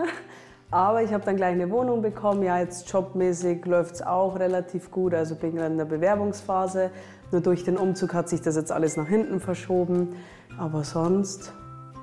Aber 0.72 1.04
ich 1.04 1.14
habe 1.14 1.24
dann 1.24 1.36
gleich 1.36 1.54
eine 1.54 1.70
Wohnung 1.70 2.02
bekommen. 2.02 2.44
Ja, 2.44 2.60
jetzt 2.60 2.92
jobmäßig 2.92 3.66
läuft 3.66 3.96
es 3.96 4.02
auch 4.02 4.38
relativ 4.40 4.92
gut. 4.92 5.14
Also 5.14 5.36
bin 5.36 5.56
gerade 5.56 5.72
in 5.72 5.78
der 5.78 5.86
Bewerbungsphase. 5.86 6.90
Nur 7.32 7.42
durch 7.42 7.64
den 7.64 7.78
Umzug 7.78 8.14
hat 8.14 8.30
sich 8.30 8.42
das 8.42 8.56
jetzt 8.56 8.72
alles 8.72 8.98
nach 8.98 9.08
hinten 9.08 9.40
verschoben. 9.40 10.16
Aber 10.58 10.84
sonst 10.84 11.54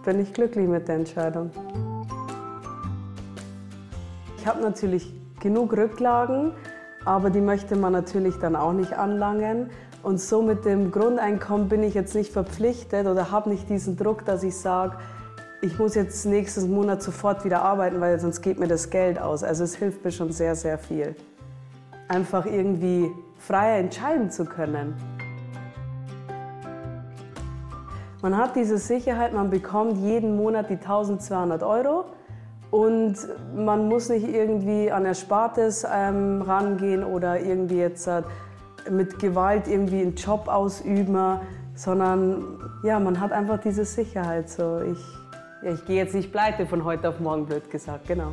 bin 0.04 0.21
ich 0.21 0.33
glücklich 0.33 0.69
mit 0.69 0.88
der 0.88 0.97
Entscheidung. 0.97 1.50
Ich 4.38 4.47
habe 4.47 4.61
natürlich 4.61 5.14
genug 5.40 5.76
Rücklagen, 5.76 6.52
aber 7.04 7.31
die 7.31 7.40
möchte 7.40 7.76
man 7.76 7.92
natürlich 7.92 8.37
dann 8.38 8.57
auch 8.57 8.73
nicht 8.73 8.92
anlangen. 8.95 9.71
Und 10.02 10.21
so 10.21 10.42
mit 10.42 10.64
dem 10.64 10.90
Grundeinkommen 10.90 11.69
bin 11.69 11.83
ich 11.85 11.95
jetzt 11.95 12.14
nicht 12.14 12.33
verpflichtet 12.33 13.07
oder 13.07 13.31
habe 13.31 13.50
nicht 13.50 13.69
diesen 13.69 13.97
Druck, 13.97 14.25
dass 14.25 14.42
ich 14.42 14.57
sage, 14.57 14.97
ich 15.64 15.78
muss 15.78 15.95
jetzt 15.95 16.26
nächsten 16.26 16.75
Monat 16.75 17.04
sofort 17.04 17.45
wieder 17.45 17.62
arbeiten, 17.62 18.00
weil 18.00 18.19
sonst 18.19 18.42
geht 18.42 18.59
mir 18.59 18.66
das 18.66 18.90
Geld 18.90 19.21
aus. 19.21 19.45
Also 19.45 19.62
es 19.62 19.76
hilft 19.76 20.04
mir 20.04 20.11
schon 20.11 20.33
sehr, 20.33 20.57
sehr 20.57 20.76
viel. 20.76 21.14
Einfach 22.09 22.47
irgendwie 22.47 23.12
freier 23.38 23.78
entscheiden 23.78 24.28
zu 24.28 24.45
können. 24.45 24.95
Man 28.23 28.37
hat 28.37 28.57
diese 28.57 28.76
Sicherheit, 28.78 29.33
man 29.33 29.50
bekommt 29.50 29.99
jeden 29.99 30.37
Monat 30.37 30.69
die 30.69 30.75
1200 30.75 31.62
Euro 31.62 32.07
und 32.73 33.16
man 33.54 33.88
muss 33.88 34.09
nicht 34.09 34.28
irgendwie 34.28 34.90
an 34.90 35.04
Erspartes 35.04 35.87
ähm, 35.88 36.42
rangehen 36.42 37.04
oder 37.04 37.38
irgendwie 37.40 37.78
jetzt 37.78 38.09
äh, 38.09 38.23
mit 38.90 39.21
Gewalt 39.21 39.69
irgendwie 39.69 40.02
einen 40.02 40.16
Job 40.16 40.49
ausüben, 40.49 41.38
sondern 41.76 42.59
ja, 42.83 42.99
man 42.99 43.21
hat 43.21 43.31
einfach 43.31 43.59
diese 43.59 43.85
Sicherheit. 43.85 44.50
So, 44.50 44.81
ich, 44.81 45.22
ich 45.62 45.85
gehe 45.85 45.97
jetzt 45.97 46.14
nicht 46.14 46.33
pleite 46.33 46.66
von 46.66 46.85
heute 46.85 47.09
auf 47.09 47.21
morgen, 47.21 47.47
blöd 47.47 47.71
gesagt, 47.71 48.09
genau. 48.09 48.33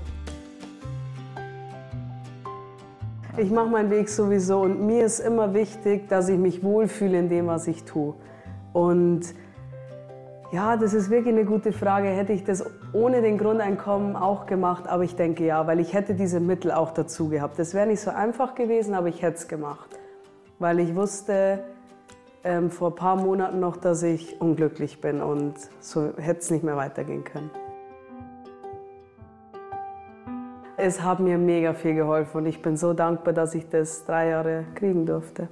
Ich 3.38 3.52
mache 3.52 3.70
meinen 3.70 3.92
Weg 3.92 4.10
sowieso 4.10 4.62
und 4.62 4.86
mir 4.86 5.06
ist 5.06 5.20
immer 5.20 5.54
wichtig, 5.54 6.10
dass 6.10 6.28
ich 6.28 6.38
mich 6.38 6.64
wohlfühle 6.64 7.20
in 7.20 7.30
dem, 7.30 7.48
was 7.48 7.68
ich 7.68 7.84
tue. 7.84 8.16
Und 8.74 9.22
ja, 10.52 10.76
das 10.76 10.94
ist 10.94 11.10
wirklich 11.10 11.36
eine 11.36 11.46
gute 11.46 11.72
Frage. 11.72 12.08
Hätte 12.08 12.34
ich 12.34 12.44
das 12.44 12.66
ohne 12.92 13.22
den 13.22 13.38
Grundeinkommen 13.38 14.16
auch 14.16 14.48
gemacht? 14.48 14.88
Aber 14.88 15.04
ich 15.04 15.16
denke 15.16 15.46
ja, 15.46 15.68
weil 15.68 15.80
ich 15.80 15.94
hätte 15.94 16.16
diese 16.16 16.40
Mittel 16.40 16.72
auch 16.72 16.92
dazu 16.92 17.30
gehabt. 17.30 17.60
Das 17.60 17.74
wäre 17.76 17.86
nicht 17.86 18.02
so 18.02 18.10
einfach 18.10 18.56
gewesen, 18.56 18.96
aber 18.96 19.08
ich 19.08 19.22
hätte 19.22 19.38
es 19.38 19.48
gemacht. 19.48 19.90
Weil 20.58 20.80
ich 20.80 20.96
wusste 20.96 21.64
ähm, 22.44 22.70
vor 22.70 22.92
ein 22.92 22.96
paar 22.96 23.16
Monaten 23.16 23.60
noch, 23.60 23.78
dass 23.78 24.04
ich 24.04 24.40
unglücklich 24.40 25.02
bin 25.02 25.22
und 25.22 25.56
so 25.80 26.14
hätte 26.18 26.40
es 26.40 26.52
nicht 26.52 26.64
mehr 26.64 26.78
weitergehen 26.78 27.24
können. 27.24 27.50
Es 30.78 31.02
hat 31.02 31.20
mir 31.20 31.38
mega 31.38 31.74
viel 31.74 31.94
geholfen 31.94 32.38
und 32.38 32.46
ich 32.46 32.62
bin 32.62 32.78
so 32.78 32.94
dankbar, 32.94 33.34
dass 33.34 33.54
ich 33.54 33.68
das 33.68 34.06
drei 34.06 34.30
Jahre 34.30 34.66
kriegen 34.76 35.06
durfte. 35.06 35.50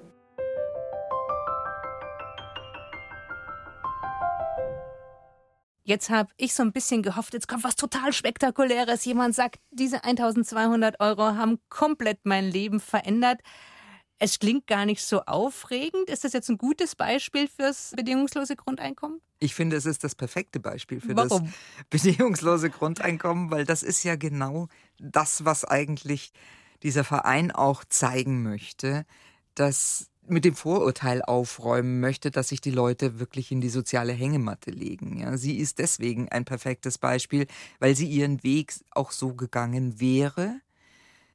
Jetzt 5.84 6.10
habe 6.10 6.30
ich 6.36 6.54
so 6.54 6.64
ein 6.64 6.74
bisschen 6.74 7.02
gehofft, 7.02 7.34
jetzt 7.34 7.48
kommt 7.48 7.64
was 7.64 7.78
total 7.78 8.12
Spektakuläres. 8.12 9.06
Jemand 9.06 9.36
sagt, 9.36 9.60
diese 9.72 10.04
1200 10.04 11.00
Euro 11.00 11.36
haben 11.36 11.60
komplett 11.70 12.20
mein 12.26 12.44
Leben 12.44 12.82
verändert. 12.82 13.40
Es 14.20 14.40
klingt 14.40 14.66
gar 14.68 14.86
nicht 14.86 15.04
so 15.04 15.22
aufregend. 15.22 16.10
Ist 16.10 16.24
das 16.24 16.34
jetzt 16.34 16.50
ein 16.50 16.58
gutes 16.58 16.96
Beispiel 16.96 17.48
fürs 17.48 17.94
bedingungslose 17.96 18.56
Grundeinkommen? 18.56 19.22
Ich 19.40 19.54
finde, 19.54 19.76
es 19.76 19.86
ist 19.86 20.04
das 20.04 20.16
perfekte 20.16 20.60
Beispiel 20.60 21.00
für 21.00 21.16
Warum? 21.16 21.46
das 21.46 21.54
bedingungslose 21.90 22.70
Grundeinkommen, 22.70 23.52
weil 23.52 23.66
das 23.66 23.84
ist 23.84 24.04
ja 24.04 24.16
genau 24.16 24.68
das, 25.00 25.46
was 25.46 25.64
eigentlich 25.64 26.32
dieser 26.84 27.04
Verein 27.04 27.52
auch 27.52 27.84
zeigen 27.84 28.42
möchte, 28.42 29.06
dass 29.54 30.10
mit 30.30 30.46
dem 30.46 30.56
Vorurteil 30.56 31.22
aufräumen 31.22 32.00
möchte, 32.00 32.32
dass 32.32 32.50
sich 32.50 32.60
die 32.60 32.72
Leute 32.72 33.20
wirklich 33.20 33.52
in 33.52 33.62
die 33.62 33.70
soziale 33.70 34.14
Hängematte 34.14 34.72
legen. 34.72 35.20
Ja, 35.20 35.38
sie 35.38 35.58
ist 35.58 35.80
deswegen 35.80 36.30
ein 36.30 36.44
perfektes 36.44 36.98
Beispiel, 36.98 37.48
weil 37.80 37.96
sie 37.96 38.08
ihren 38.08 38.44
Weg 38.44 38.74
auch 38.92 39.12
so 39.12 39.34
gegangen 39.34 40.00
wäre, 40.02 40.60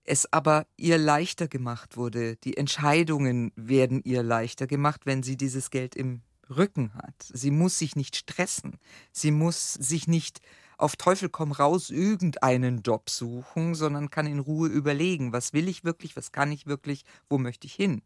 es 0.04 0.32
aber 0.32 0.66
ihr 0.76 0.98
leichter 0.98 1.48
gemacht 1.48 1.96
wurde. 1.96 2.36
Die 2.36 2.56
Entscheidungen 2.56 3.52
werden 3.56 4.02
ihr 4.04 4.22
leichter 4.22 4.66
gemacht, 4.66 5.02
wenn 5.04 5.22
sie 5.22 5.36
dieses 5.36 5.70
Geld 5.70 5.94
im 5.94 6.22
Rücken 6.50 6.94
hat. 6.94 7.14
Sie 7.32 7.50
muss 7.50 7.78
sich 7.78 7.96
nicht 7.96 8.16
stressen. 8.16 8.78
Sie 9.12 9.30
muss 9.30 9.74
sich 9.74 10.08
nicht 10.08 10.40
auf 10.78 10.96
Teufel 10.96 11.28
komm 11.28 11.52
raus 11.52 11.90
irgendeinen 11.90 12.82
Job 12.82 13.08
suchen, 13.08 13.74
sondern 13.74 14.10
kann 14.10 14.26
in 14.26 14.40
Ruhe 14.40 14.68
überlegen, 14.68 15.32
was 15.32 15.52
will 15.52 15.68
ich 15.68 15.84
wirklich, 15.84 16.16
was 16.16 16.32
kann 16.32 16.50
ich 16.50 16.66
wirklich, 16.66 17.04
wo 17.28 17.38
möchte 17.38 17.66
ich 17.68 17.74
hin. 17.74 18.02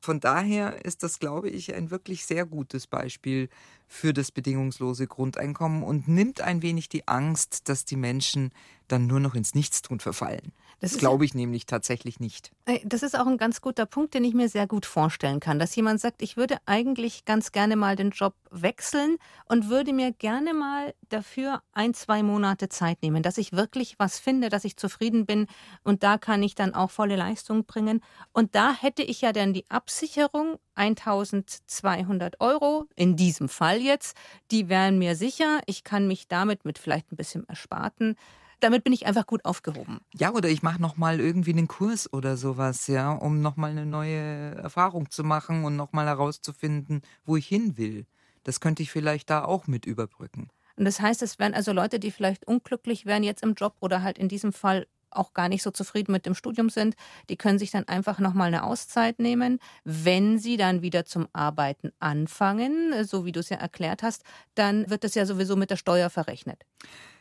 Von 0.00 0.20
daher 0.20 0.84
ist 0.84 1.02
das, 1.02 1.18
glaube 1.18 1.48
ich, 1.48 1.74
ein 1.74 1.90
wirklich 1.90 2.24
sehr 2.24 2.46
gutes 2.46 2.86
Beispiel 2.86 3.48
für 3.88 4.12
das 4.12 4.30
bedingungslose 4.30 5.06
Grundeinkommen 5.06 5.82
und 5.82 6.06
nimmt 6.06 6.40
ein 6.40 6.62
wenig 6.62 6.88
die 6.88 7.08
Angst, 7.08 7.68
dass 7.68 7.84
die 7.84 7.96
Menschen 7.96 8.52
dann 8.86 9.06
nur 9.06 9.18
noch 9.18 9.34
ins 9.34 9.54
Nichtstun 9.54 9.98
verfallen. 9.98 10.52
Das, 10.80 10.96
glaube 10.96 11.24
ich 11.24 11.34
nämlich 11.34 11.66
tatsächlich 11.66 12.20
nicht. 12.20 12.52
Das 12.84 13.02
ist 13.02 13.18
auch 13.18 13.26
ein 13.26 13.36
ganz 13.36 13.60
guter 13.60 13.84
Punkt, 13.84 14.14
den 14.14 14.22
ich 14.22 14.34
mir 14.34 14.48
sehr 14.48 14.68
gut 14.68 14.86
vorstellen 14.86 15.40
kann, 15.40 15.58
dass 15.58 15.74
jemand 15.74 16.00
sagt, 16.00 16.22
ich 16.22 16.36
würde 16.36 16.58
eigentlich 16.66 17.24
ganz 17.24 17.50
gerne 17.50 17.74
mal 17.74 17.96
den 17.96 18.10
Job 18.10 18.34
wechseln 18.50 19.16
und 19.46 19.68
würde 19.68 19.92
mir 19.92 20.12
gerne 20.12 20.54
mal 20.54 20.94
dafür 21.08 21.62
ein, 21.72 21.94
zwei 21.94 22.22
Monate 22.22 22.68
Zeit 22.68 23.02
nehmen, 23.02 23.24
dass 23.24 23.38
ich 23.38 23.52
wirklich 23.52 23.98
was 23.98 24.20
finde, 24.20 24.50
dass 24.50 24.64
ich 24.64 24.76
zufrieden 24.76 25.26
bin 25.26 25.46
und 25.82 26.04
da 26.04 26.16
kann 26.16 26.42
ich 26.44 26.54
dann 26.54 26.74
auch 26.74 26.90
volle 26.90 27.16
Leistung 27.16 27.64
bringen. 27.64 28.00
Und 28.32 28.54
da 28.54 28.72
hätte 28.72 29.02
ich 29.02 29.20
ja 29.20 29.32
dann 29.32 29.52
die 29.52 29.68
Absicherung 29.70 30.58
1200 30.76 32.40
Euro, 32.40 32.86
in 32.94 33.16
diesem 33.16 33.48
Fall 33.48 33.80
jetzt, 33.80 34.16
die 34.52 34.68
wären 34.68 34.98
mir 34.98 35.16
sicher. 35.16 35.60
Ich 35.66 35.82
kann 35.82 36.06
mich 36.06 36.28
damit 36.28 36.64
mit 36.64 36.78
vielleicht 36.78 37.10
ein 37.10 37.16
bisschen 37.16 37.48
Ersparten 37.48 38.14
damit 38.60 38.84
bin 38.84 38.92
ich 38.92 39.06
einfach 39.06 39.26
gut 39.26 39.44
aufgehoben. 39.44 40.00
Ja, 40.14 40.32
oder 40.32 40.48
ich 40.48 40.62
mache 40.62 40.80
nochmal 40.80 41.20
irgendwie 41.20 41.52
einen 41.52 41.68
Kurs 41.68 42.12
oder 42.12 42.36
sowas, 42.36 42.86
ja, 42.86 43.12
um 43.12 43.40
nochmal 43.40 43.70
eine 43.70 43.86
neue 43.86 44.54
Erfahrung 44.56 45.10
zu 45.10 45.24
machen 45.24 45.64
und 45.64 45.76
nochmal 45.76 46.06
herauszufinden, 46.06 47.02
wo 47.24 47.36
ich 47.36 47.46
hin 47.46 47.76
will. 47.76 48.06
Das 48.44 48.60
könnte 48.60 48.82
ich 48.82 48.90
vielleicht 48.90 49.30
da 49.30 49.44
auch 49.44 49.66
mit 49.66 49.86
überbrücken. 49.86 50.48
Und 50.76 50.84
das 50.84 51.00
heißt, 51.00 51.22
es 51.22 51.38
wären 51.38 51.54
also 51.54 51.72
Leute, 51.72 51.98
die 51.98 52.10
vielleicht 52.10 52.46
unglücklich 52.46 53.04
wären 53.04 53.24
jetzt 53.24 53.42
im 53.42 53.54
Job 53.54 53.74
oder 53.80 54.02
halt 54.02 54.16
in 54.16 54.28
diesem 54.28 54.52
Fall 54.52 54.86
auch 55.10 55.32
gar 55.32 55.48
nicht 55.48 55.62
so 55.62 55.70
zufrieden 55.70 56.12
mit 56.12 56.26
dem 56.26 56.34
Studium 56.34 56.70
sind, 56.70 56.94
die 57.28 57.36
können 57.36 57.58
sich 57.58 57.70
dann 57.70 57.88
einfach 57.88 58.18
nochmal 58.18 58.48
eine 58.48 58.62
Auszeit 58.62 59.18
nehmen. 59.18 59.58
Wenn 59.84 60.38
sie 60.38 60.56
dann 60.56 60.82
wieder 60.82 61.04
zum 61.04 61.28
Arbeiten 61.32 61.92
anfangen, 61.98 63.04
so 63.04 63.24
wie 63.24 63.32
du 63.32 63.40
es 63.40 63.48
ja 63.48 63.56
erklärt 63.56 64.02
hast, 64.02 64.22
dann 64.54 64.88
wird 64.90 65.04
das 65.04 65.14
ja 65.14 65.26
sowieso 65.26 65.56
mit 65.56 65.70
der 65.70 65.76
Steuer 65.76 66.10
verrechnet. 66.10 66.64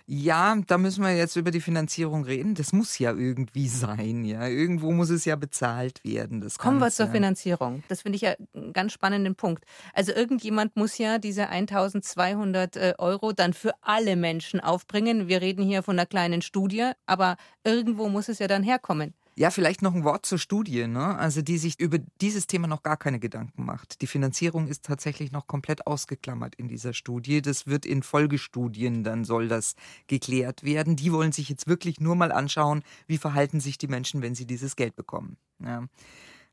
Ja, 0.09 0.55
da 0.67 0.77
müssen 0.77 1.03
wir 1.03 1.13
jetzt 1.13 1.35
über 1.35 1.51
die 1.51 1.59
Finanzierung 1.59 2.23
reden. 2.23 2.55
Das 2.55 2.71
muss 2.71 2.97
ja 2.97 3.13
irgendwie 3.13 3.67
sein, 3.67 4.23
ja. 4.23 4.47
Irgendwo 4.47 4.93
muss 4.93 5.09
es 5.09 5.25
ja 5.25 5.35
bezahlt 5.35 6.01
werden. 6.05 6.39
Das 6.39 6.57
Kommen 6.57 6.79
wir 6.79 6.89
zur 6.91 7.09
Finanzierung. 7.09 7.83
Das 7.89 8.03
finde 8.03 8.15
ich 8.15 8.21
ja 8.21 8.35
einen 8.55 8.71
ganz 8.71 8.93
spannenden 8.93 9.35
Punkt. 9.35 9.65
Also 9.93 10.13
irgendjemand 10.13 10.77
muss 10.77 10.97
ja 10.97 11.17
diese 11.19 11.49
1200 11.49 12.77
äh, 12.77 12.93
Euro 12.97 13.33
dann 13.33 13.51
für 13.51 13.73
alle 13.81 14.15
Menschen 14.15 14.61
aufbringen. 14.61 15.27
Wir 15.27 15.41
reden 15.41 15.65
hier 15.65 15.83
von 15.83 15.99
einer 15.99 16.05
kleinen 16.05 16.41
Studie, 16.41 16.91
aber 17.05 17.35
irgendwo 17.65 18.07
muss 18.07 18.29
es 18.29 18.39
ja 18.39 18.47
dann 18.47 18.63
herkommen. 18.63 19.13
Ja, 19.39 19.51
vielleicht 19.51 19.83
noch 19.83 19.93
ein 19.93 20.03
Wort 20.03 20.25
zur 20.25 20.39
Studie, 20.39 20.87
ne? 20.87 21.15
also 21.15 21.43
die 21.43 21.59
sich 21.59 21.79
über 21.79 21.99
dieses 22.21 22.47
Thema 22.47 22.65
noch 22.65 22.81
gar 22.81 22.97
keine 22.97 23.19
Gedanken 23.19 23.65
macht. 23.65 24.01
Die 24.01 24.07
Finanzierung 24.07 24.67
ist 24.67 24.83
tatsächlich 24.83 25.31
noch 25.31 25.45
komplett 25.45 25.85
ausgeklammert 25.85 26.55
in 26.55 26.67
dieser 26.67 26.95
Studie. 26.95 27.43
Das 27.43 27.67
wird 27.67 27.85
in 27.85 28.01
Folgestudien, 28.01 29.03
dann 29.03 29.25
soll 29.25 29.47
das 29.47 29.75
geklärt 30.07 30.63
werden. 30.63 30.95
Die 30.95 31.13
wollen 31.13 31.33
sich 31.33 31.49
jetzt 31.49 31.67
wirklich 31.67 31.99
nur 31.99 32.15
mal 32.15 32.31
anschauen, 32.31 32.81
wie 33.05 33.19
verhalten 33.19 33.59
sich 33.59 33.77
die 33.77 33.87
Menschen, 33.87 34.23
wenn 34.23 34.33
sie 34.33 34.47
dieses 34.47 34.75
Geld 34.75 34.95
bekommen. 34.95 35.37
Ja. 35.63 35.87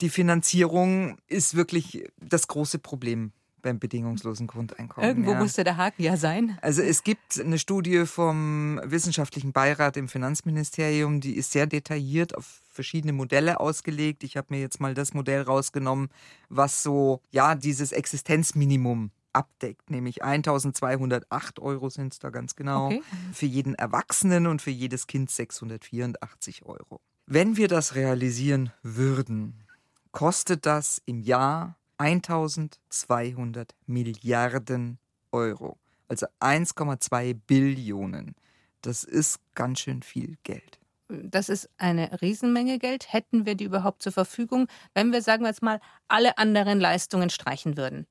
Die 0.03 0.11
Finanzierung 0.11 1.17
ist 1.27 1.55
wirklich 1.55 2.05
das 2.21 2.49
große 2.49 2.81
Problem 2.81 3.33
beim 3.65 3.81
bedingungslosen 3.81 4.47
Grundeinkommen. 4.47 5.09
Irgendwo 5.09 5.33
ja. 5.33 5.39
musste 5.41 5.65
der 5.65 5.77
Haken 5.77 6.03
ja 6.03 6.17
sein. 6.17 6.57
Also 6.63 6.83
es 6.83 7.03
gibt 7.03 7.41
eine 7.41 7.59
Studie 7.59 8.07
vom 8.07 8.81
wissenschaftlichen 8.85 9.53
Beirat 9.53 9.97
im 9.97 10.09
Finanzministerium, 10.09 11.21
die 11.21 11.35
ist 11.35 11.51
sehr 11.51 11.67
detailliert 11.67 12.37
auf 12.37 12.61
verschiedene 12.69 13.13
Modelle 13.13 13.59
ausgelegt. 13.59 14.23
Ich 14.23 14.37
habe 14.37 14.49
mir 14.51 14.61
jetzt 14.61 14.81
mal 14.81 14.95
das 14.95 15.15
Modell 15.15 15.43
rausgenommen, 15.43 16.11
was 16.49 16.83
so 16.83 17.21
ja 17.31 17.55
dieses 17.55 17.93
Existenzminimum 17.93 19.11
abdeckt, 19.33 19.91
nämlich 19.91 20.23
1208 20.23 21.59
Euro 21.59 21.91
sind 21.91 22.13
es 22.13 22.19
da 22.21 22.31
ganz 22.31 22.55
genau, 22.55 22.87
okay. 22.87 23.03
für 23.33 23.47
jeden 23.47 23.75
Erwachsenen 23.75 24.47
und 24.47 24.63
für 24.63 24.71
jedes 24.71 25.09
Kind 25.09 25.31
684 25.31 26.65
Euro. 26.65 27.01
Wenn 27.27 27.57
wir 27.57 27.67
das 27.67 27.97
realisieren 27.97 28.71
würden, 28.83 29.65
kostet 30.13 30.67
das 30.67 31.03
im 31.07 31.19
Jahr 31.21 31.77
1200 31.99 33.75
Milliarden 33.87 34.99
Euro, 35.33 35.79
also 36.09 36.27
1,2 36.41 37.35
Billionen. 37.47 38.35
Das 38.83 39.05
ist 39.05 39.41
ganz 39.55 39.81
schön 39.81 40.03
viel 40.03 40.37
Geld. 40.43 40.79
Das 41.09 41.49
ist 41.49 41.69
eine 41.77 42.21
Riesenmenge 42.23 42.79
Geld. 42.79 43.13
Hätten 43.13 43.47
wir 43.47 43.55
die 43.55 43.65
überhaupt 43.65 44.03
zur 44.03 44.13
Verfügung, 44.13 44.69
wenn 44.95 45.13
wir, 45.13 45.23
sagen 45.23 45.43
wir 45.43 45.49
jetzt 45.49 45.63
mal, 45.63 45.81
alle 46.09 46.39
anderen 46.39 46.81
Leistungen 46.81 47.31
streichen 47.31 47.77
würden? 47.77 48.07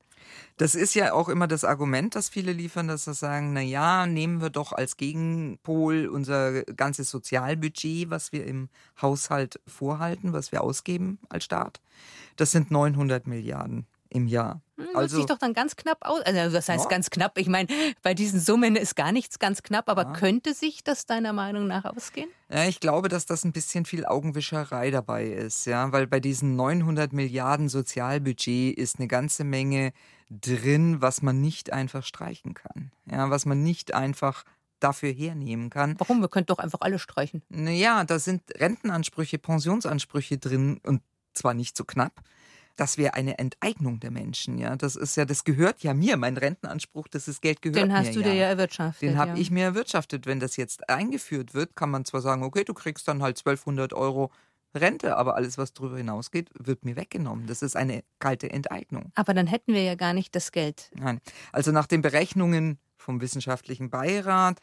Das 0.58 0.76
ist 0.76 0.94
ja 0.94 1.14
auch 1.14 1.30
immer 1.30 1.48
das 1.48 1.64
Argument, 1.64 2.16
das 2.16 2.30
viele 2.30 2.54
liefern, 2.54 2.88
dass 2.88 3.06
sie 3.06 3.14
sagen, 3.14 3.54
na 3.54 3.62
ja, 3.62 4.06
nehmen 4.06 4.42
wir 4.42 4.50
doch 4.50 4.72
als 4.72 4.98
Gegenpol 4.98 6.08
unser 6.08 6.64
ganzes 6.64 7.10
Sozialbudget, 7.10 8.10
was 8.10 8.32
wir 8.32 8.46
im 8.46 8.70
Haushalt 9.02 9.60
vorhalten, 9.68 10.34
was 10.34 10.52
wir 10.52 10.62
ausgeben 10.62 11.20
als 11.30 11.44
Staat. 11.46 11.82
Das 12.36 12.52
sind 12.52 12.72
900 12.72 13.28
Milliarden 13.28 13.88
im 14.14 14.28
Jahr. 14.28 14.62
Hm, 14.78 14.88
also 14.96 15.18
sieht 15.18 15.30
doch 15.30 15.38
dann 15.38 15.54
ganz 15.54 15.76
knapp 15.76 16.00
aus. 16.02 16.22
Also 16.22 16.52
das 16.52 16.70
heißt 16.70 16.86
ja. 16.86 16.90
ganz 16.90 17.10
knapp. 17.10 17.38
Ich 17.38 17.48
meine, 17.48 17.68
bei 18.02 18.14
diesen 18.14 18.40
Summen 18.40 18.76
ist 18.76 18.96
gar 18.96 19.12
nichts 19.12 19.40
ganz 19.40 19.64
knapp, 19.64 19.90
aber 19.90 20.04
ja. 20.04 20.14
könnte 20.14 20.54
sich 20.54 20.84
das 20.84 21.06
deiner 21.06 21.34
Meinung 21.34 21.68
nach 21.68 21.86
ausgehen? 21.86 22.30
Ja, 22.50 22.66
ich 22.66 22.80
glaube, 22.80 23.10
dass 23.10 23.26
das 23.26 23.44
ein 23.44 23.52
bisschen 23.52 23.86
viel 23.86 24.06
Augenwischerei 24.06 24.92
dabei 24.92 25.26
ist, 25.28 25.66
ja, 25.66 25.92
weil 25.92 26.08
bei 26.08 26.20
diesen 26.20 26.56
900 26.56 27.14
Milliarden 27.14 27.70
Sozialbudget 27.70 28.78
ist 28.78 29.00
eine 29.00 29.08
ganze 29.08 29.44
Menge 29.44 29.94
drin, 30.30 31.02
was 31.02 31.22
man 31.22 31.42
nicht 31.42 31.72
einfach 31.74 32.04
streichen 32.04 32.54
kann, 32.54 32.92
ja, 33.10 33.30
was 33.30 33.46
man 33.46 33.62
nicht 33.62 33.94
einfach 33.94 34.44
dafür 34.80 35.12
hernehmen 35.12 35.70
kann. 35.70 35.96
Warum? 36.00 36.22
Wir 36.22 36.28
könnten 36.28 36.48
doch 36.48 36.60
einfach 36.60 36.82
alle 36.82 37.00
streichen. 37.00 37.42
Naja, 37.50 38.04
da 38.04 38.20
sind 38.20 38.44
Rentenansprüche, 38.56 39.38
Pensionsansprüche 39.38 40.38
drin 40.38 40.80
und 40.84 41.02
zwar 41.34 41.54
nicht 41.54 41.78
so 41.78 41.86
knapp 41.86 42.22
das 42.76 42.98
wäre 42.98 43.14
eine 43.14 43.38
Enteignung 43.38 44.00
der 44.00 44.12
Menschen. 44.12 44.58
Ja, 44.58 44.76
das 44.76 44.96
ist 44.96 45.16
ja, 45.16 45.26
das 45.26 45.44
gehört 45.44 45.84
ja 45.84 45.94
mir, 45.94 46.18
mein 46.18 46.38
Rentenanspruch, 46.38 47.08
das 47.08 47.28
ist 47.28 47.42
Geld 47.42 47.62
gehört 47.62 47.76
mir. 47.76 47.94
Den 47.94 47.94
hast 47.94 48.16
du 48.16 48.22
dir 48.22 48.34
ja 48.34 48.48
erwirtschaftet. 48.48 49.10
Den 49.10 49.18
habe 49.18 49.32
ja. 49.32 49.38
ich 49.38 49.52
mir 49.52 49.64
erwirtschaftet. 49.64 50.26
Wenn 50.26 50.40
das 50.40 50.58
jetzt 50.58 50.90
eingeführt 50.90 51.54
wird, 51.54 51.76
kann 51.76 51.92
man 51.92 52.06
zwar 52.06 52.22
sagen, 52.22 52.44
okay, 52.44 52.64
du 52.64 52.74
kriegst 52.74 53.08
dann 53.08 53.22
halt 53.22 53.38
1200 53.38 53.94
Euro 53.94 54.32
Rente, 54.76 55.18
aber 55.18 55.36
alles, 55.36 55.58
was 55.58 55.74
darüber 55.74 55.98
hinausgeht, 55.98 56.50
wird 56.58 56.84
mir 56.84 56.96
weggenommen. 56.96 57.46
Das 57.46 57.62
ist 57.62 57.76
eine 57.76 58.04
kalte 58.20 58.50
Enteignung. 58.50 59.12
Aber 59.16 59.34
dann 59.34 59.48
hätten 59.48 59.74
wir 59.74 59.84
ja 59.84 59.96
gar 59.96 60.14
nicht 60.14 60.36
das 60.36 60.52
Geld. 60.52 60.90
Nein. 60.96 61.22
Also 61.52 61.72
nach 61.72 61.86
den 61.86 62.02
Berechnungen 62.02 62.80
vom 62.98 63.22
wissenschaftlichen 63.22 63.90
Beirat 63.90 64.60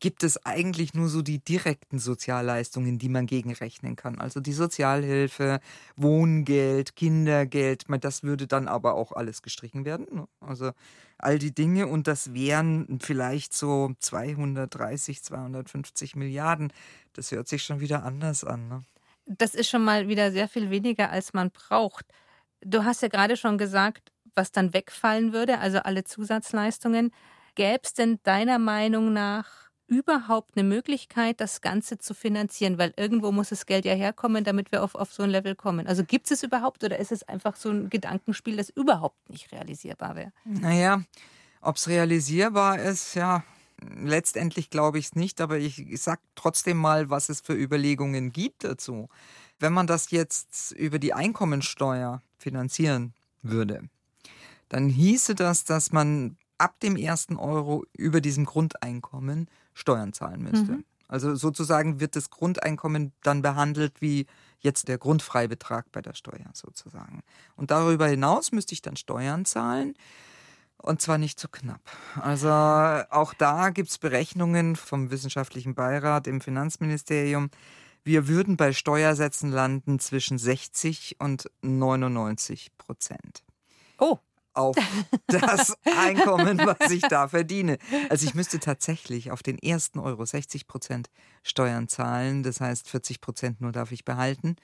gibt 0.00 0.22
es 0.22 0.44
eigentlich 0.44 0.94
nur 0.94 1.08
so 1.08 1.22
die 1.22 1.38
direkten 1.38 1.98
Sozialleistungen, 1.98 2.98
die 2.98 3.08
man 3.08 3.26
gegenrechnen 3.26 3.96
kann. 3.96 4.18
Also 4.18 4.40
die 4.40 4.52
Sozialhilfe, 4.52 5.60
Wohngeld, 5.96 6.96
Kindergeld, 6.96 7.84
das 8.00 8.22
würde 8.22 8.46
dann 8.46 8.68
aber 8.68 8.94
auch 8.94 9.12
alles 9.12 9.42
gestrichen 9.42 9.84
werden. 9.84 10.06
Ne? 10.10 10.28
Also 10.40 10.72
all 11.18 11.38
die 11.38 11.54
Dinge 11.54 11.86
und 11.86 12.06
das 12.06 12.34
wären 12.34 12.98
vielleicht 13.00 13.54
so 13.54 13.92
230, 13.98 15.22
250 15.22 16.14
Milliarden. 16.16 16.72
Das 17.14 17.30
hört 17.30 17.48
sich 17.48 17.62
schon 17.62 17.80
wieder 17.80 18.04
anders 18.04 18.44
an. 18.44 18.68
Ne? 18.68 18.82
Das 19.24 19.54
ist 19.54 19.68
schon 19.68 19.82
mal 19.82 20.08
wieder 20.08 20.30
sehr 20.30 20.48
viel 20.48 20.70
weniger, 20.70 21.10
als 21.10 21.32
man 21.32 21.50
braucht. 21.50 22.04
Du 22.60 22.84
hast 22.84 23.02
ja 23.02 23.08
gerade 23.08 23.36
schon 23.36 23.56
gesagt, 23.56 24.12
was 24.34 24.52
dann 24.52 24.74
wegfallen 24.74 25.32
würde, 25.32 25.58
also 25.58 25.78
alle 25.78 26.04
Zusatzleistungen. 26.04 27.12
Gäbe 27.54 27.80
es 27.82 27.94
denn 27.94 28.20
deiner 28.22 28.58
Meinung 28.58 29.14
nach 29.14 29.65
überhaupt 29.88 30.56
eine 30.56 30.66
Möglichkeit, 30.66 31.40
das 31.40 31.60
Ganze 31.60 31.98
zu 31.98 32.14
finanzieren? 32.14 32.78
Weil 32.78 32.92
irgendwo 32.96 33.32
muss 33.32 33.50
das 33.50 33.66
Geld 33.66 33.84
ja 33.84 33.94
herkommen, 33.94 34.44
damit 34.44 34.72
wir 34.72 34.82
auf, 34.82 34.94
auf 34.94 35.12
so 35.12 35.22
ein 35.22 35.30
Level 35.30 35.54
kommen. 35.54 35.86
Also 35.86 36.04
gibt 36.04 36.30
es 36.30 36.42
überhaupt 36.42 36.84
oder 36.84 36.98
ist 36.98 37.12
es 37.12 37.22
einfach 37.24 37.56
so 37.56 37.70
ein 37.70 37.90
Gedankenspiel, 37.90 38.56
das 38.56 38.70
überhaupt 38.70 39.30
nicht 39.30 39.52
realisierbar 39.52 40.16
wäre? 40.16 40.32
Naja, 40.44 41.02
ob 41.60 41.76
es 41.76 41.88
realisierbar 41.88 42.80
ist, 42.80 43.14
ja, 43.14 43.44
letztendlich 43.80 44.70
glaube 44.70 44.98
ich 44.98 45.06
es 45.06 45.16
nicht, 45.16 45.40
aber 45.40 45.58
ich 45.58 45.84
sage 46.00 46.20
trotzdem 46.34 46.76
mal, 46.76 47.10
was 47.10 47.28
es 47.28 47.40
für 47.40 47.54
Überlegungen 47.54 48.32
gibt 48.32 48.64
dazu. 48.64 49.08
Wenn 49.58 49.72
man 49.72 49.86
das 49.86 50.10
jetzt 50.10 50.72
über 50.72 50.98
die 50.98 51.14
Einkommensteuer 51.14 52.22
finanzieren 52.38 53.14
würde, 53.42 53.88
dann 54.68 54.88
hieße 54.88 55.34
das, 55.34 55.64
dass 55.64 55.92
man 55.92 56.36
ab 56.58 56.80
dem 56.80 56.96
ersten 56.96 57.36
Euro 57.36 57.84
über 57.92 58.20
diesem 58.20 58.44
Grundeinkommen 58.44 59.48
Steuern 59.76 60.12
zahlen 60.12 60.42
müsste. 60.42 60.72
Mhm. 60.72 60.84
Also 61.06 61.36
sozusagen 61.36 62.00
wird 62.00 62.16
das 62.16 62.30
Grundeinkommen 62.30 63.12
dann 63.22 63.42
behandelt 63.42 64.00
wie 64.00 64.26
jetzt 64.58 64.88
der 64.88 64.98
Grundfreibetrag 64.98 65.92
bei 65.92 66.02
der 66.02 66.14
Steuer 66.14 66.50
sozusagen. 66.52 67.22
Und 67.54 67.70
darüber 67.70 68.08
hinaus 68.08 68.50
müsste 68.50 68.72
ich 68.72 68.82
dann 68.82 68.96
Steuern 68.96 69.44
zahlen. 69.44 69.94
Und 70.78 71.00
zwar 71.00 71.18
nicht 71.18 71.38
zu 71.38 71.48
knapp. 71.48 71.80
Also 72.20 72.48
auch 72.48 73.34
da 73.34 73.70
gibt 73.70 73.90
es 73.90 73.98
Berechnungen 73.98 74.76
vom 74.76 75.10
Wissenschaftlichen 75.10 75.74
Beirat 75.74 76.26
im 76.26 76.40
Finanzministerium. 76.40 77.50
Wir 78.02 78.28
würden 78.28 78.56
bei 78.56 78.72
Steuersätzen 78.72 79.50
landen 79.50 79.98
zwischen 79.98 80.38
60 80.38 81.16
und 81.18 81.50
99 81.62 82.76
Prozent. 82.78 83.42
Oh. 83.98 84.18
Auf 84.56 84.76
das 85.26 85.76
Einkommen, 85.84 86.58
was 86.58 86.90
ich 86.90 87.02
da 87.02 87.28
verdiene. 87.28 87.76
Also 88.08 88.26
ich 88.26 88.34
müsste 88.34 88.58
tatsächlich 88.58 89.30
auf 89.30 89.42
den 89.42 89.58
ersten 89.58 89.98
Euro 89.98 90.24
60 90.24 90.66
Prozent 90.66 91.10
Steuern 91.42 91.88
zahlen. 91.88 92.42
Das 92.42 92.60
heißt, 92.60 92.88
40 92.88 93.20
Prozent 93.20 93.60
nur 93.60 93.72
darf 93.72 93.92
ich 93.92 94.06
behalten, 94.06 94.56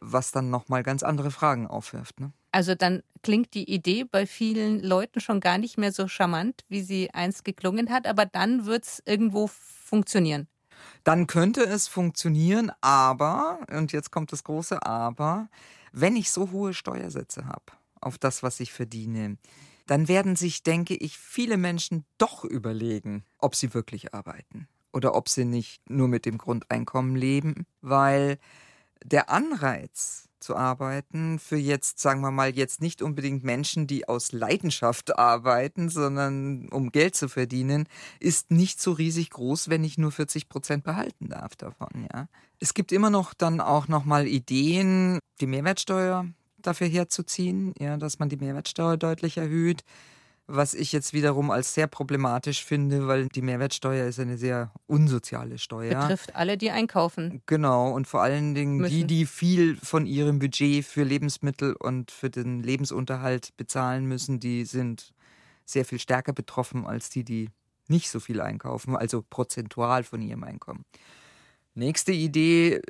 was 0.00 0.32
dann 0.32 0.48
nochmal 0.48 0.82
ganz 0.82 1.02
andere 1.02 1.30
Fragen 1.30 1.66
aufwirft. 1.66 2.20
Ne? 2.20 2.32
Also 2.52 2.74
dann 2.74 3.02
klingt 3.22 3.52
die 3.52 3.70
Idee 3.70 4.04
bei 4.04 4.26
vielen 4.26 4.82
Leuten 4.82 5.20
schon 5.20 5.40
gar 5.40 5.58
nicht 5.58 5.76
mehr 5.76 5.92
so 5.92 6.08
charmant, 6.08 6.64
wie 6.68 6.80
sie 6.80 7.10
einst 7.12 7.44
geklungen 7.44 7.90
hat, 7.90 8.06
aber 8.06 8.24
dann 8.24 8.64
wird 8.64 8.84
es 8.84 9.02
irgendwo 9.04 9.48
funktionieren. 9.48 10.48
Dann 11.04 11.26
könnte 11.26 11.62
es 11.62 11.86
funktionieren, 11.86 12.72
aber, 12.80 13.58
und 13.70 13.92
jetzt 13.92 14.10
kommt 14.10 14.32
das 14.32 14.42
große 14.42 14.84
Aber, 14.84 15.48
wenn 15.92 16.16
ich 16.16 16.30
so 16.30 16.50
hohe 16.50 16.72
Steuersätze 16.72 17.46
habe 17.46 17.64
auf 18.04 18.18
das, 18.18 18.42
was 18.42 18.60
ich 18.60 18.72
verdiene, 18.72 19.36
dann 19.86 20.08
werden 20.08 20.36
sich, 20.36 20.62
denke 20.62 20.94
ich, 20.94 21.18
viele 21.18 21.56
Menschen 21.56 22.04
doch 22.18 22.44
überlegen, 22.44 23.24
ob 23.38 23.54
sie 23.54 23.74
wirklich 23.74 24.14
arbeiten 24.14 24.68
oder 24.92 25.14
ob 25.14 25.28
sie 25.28 25.44
nicht 25.44 25.88
nur 25.90 26.08
mit 26.08 26.24
dem 26.24 26.38
Grundeinkommen 26.38 27.16
leben, 27.16 27.66
weil 27.80 28.38
der 29.04 29.28
Anreiz 29.28 30.28
zu 30.40 30.56
arbeiten 30.56 31.38
für 31.38 31.56
jetzt, 31.56 31.98
sagen 31.98 32.20
wir 32.20 32.30
mal, 32.30 32.54
jetzt 32.54 32.80
nicht 32.82 33.02
unbedingt 33.02 33.44
Menschen, 33.44 33.86
die 33.86 34.06
aus 34.06 34.32
Leidenschaft 34.32 35.18
arbeiten, 35.18 35.88
sondern 35.88 36.68
um 36.68 36.92
Geld 36.92 37.16
zu 37.16 37.28
verdienen, 37.28 37.88
ist 38.20 38.50
nicht 38.50 38.80
so 38.80 38.92
riesig 38.92 39.30
groß, 39.30 39.70
wenn 39.70 39.84
ich 39.84 39.96
nur 39.96 40.12
40 40.12 40.48
Prozent 40.48 40.84
behalten 40.84 41.28
darf 41.28 41.56
davon, 41.56 42.06
ja. 42.12 42.28
Es 42.60 42.74
gibt 42.74 42.92
immer 42.92 43.10
noch 43.10 43.34
dann 43.34 43.60
auch 43.60 43.88
nochmal 43.88 44.26
Ideen, 44.26 45.18
die 45.40 45.46
Mehrwertsteuer 45.46 46.26
dafür 46.66 46.86
herzuziehen, 46.86 47.74
ja, 47.78 47.96
dass 47.96 48.18
man 48.18 48.28
die 48.28 48.36
Mehrwertsteuer 48.36 48.96
deutlich 48.96 49.36
erhöht 49.36 49.84
was 50.46 50.74
ich 50.74 50.92
jetzt 50.92 51.12
wiederum 51.12 51.50
als 51.50 51.74
sehr 51.74 51.86
problematisch 51.86 52.64
finde, 52.64 53.06
weil 53.06 53.28
die 53.28 53.40
Mehrwertsteuer 53.40 54.06
ist 54.06 54.20
eine 54.20 54.36
sehr 54.36 54.72
unsoziale 54.86 55.58
Steuer. 55.58 56.00
Betrifft 56.00 56.36
alle, 56.36 56.58
die 56.58 56.70
einkaufen. 56.70 57.42
Genau, 57.46 57.90
und 57.90 58.06
vor 58.06 58.22
allen 58.22 58.54
Dingen 58.54 58.78
müssen. 58.78 58.94
die, 58.94 59.04
die 59.04 59.26
viel 59.26 59.76
von 59.76 60.06
ihrem 60.06 60.38
Budget 60.38 60.84
für 60.84 61.02
Lebensmittel 61.02 61.74
und 61.74 62.10
für 62.10 62.28
den 62.28 62.62
Lebensunterhalt 62.62 63.56
bezahlen 63.56 64.04
müssen, 64.04 64.38
die 64.38 64.64
sind 64.64 65.14
sehr 65.64 65.86
viel 65.86 65.98
stärker 65.98 66.34
betroffen 66.34 66.86
als 66.86 67.08
die, 67.08 67.24
die 67.24 67.48
nicht 67.88 68.10
so 68.10 68.20
viel 68.20 68.40
einkaufen, 68.40 68.96
also 68.96 69.22
prozentual 69.28 70.04
von 70.04 70.20
ihrem 70.20 70.44
Einkommen. 70.44 70.84
Nächste 71.74 72.12
Idee, 72.12 72.80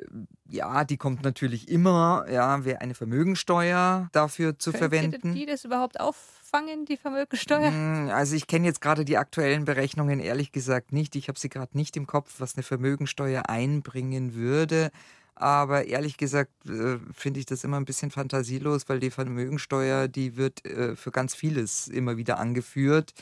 ja, 0.47 0.83
die 0.83 0.97
kommt 0.97 1.23
natürlich 1.23 1.69
immer, 1.69 2.25
ja, 2.31 2.63
wäre 2.65 2.81
eine 2.81 2.93
Vermögensteuer 2.93 4.09
dafür 4.11 4.59
zu 4.59 4.71
Könnte 4.71 4.89
verwenden. 4.89 5.33
die 5.33 5.47
das 5.47 5.65
überhaupt 5.65 5.99
auffangen, 5.99 6.85
die 6.85 6.97
Vermögensteuer? 6.97 7.71
Hm, 7.71 8.09
also 8.13 8.35
ich 8.35 8.45
kenne 8.45 8.67
jetzt 8.67 8.81
gerade 8.81 9.03
die 9.03 9.17
aktuellen 9.17 9.65
Berechnungen 9.65 10.19
ehrlich 10.19 10.51
gesagt 10.51 10.93
nicht. 10.93 11.15
Ich 11.15 11.29
habe 11.29 11.39
sie 11.39 11.49
gerade 11.49 11.75
nicht 11.75 11.97
im 11.97 12.05
Kopf, 12.05 12.35
was 12.37 12.55
eine 12.55 12.63
Vermögensteuer 12.63 13.49
einbringen 13.49 14.35
würde. 14.35 14.91
Aber 15.33 15.85
ehrlich 15.85 16.15
gesagt 16.17 16.51
äh, 16.69 16.97
finde 17.13 17.39
ich 17.39 17.45
das 17.45 17.63
immer 17.63 17.77
ein 17.77 17.85
bisschen 17.85 18.11
fantasielos, 18.11 18.87
weil 18.87 18.99
die 18.99 19.11
Vermögensteuer, 19.11 20.07
die 20.07 20.37
wird 20.37 20.63
äh, 20.65 20.95
für 20.95 21.11
ganz 21.11 21.35
vieles 21.35 21.87
immer 21.87 22.17
wieder 22.17 22.37
angeführt 22.39 23.13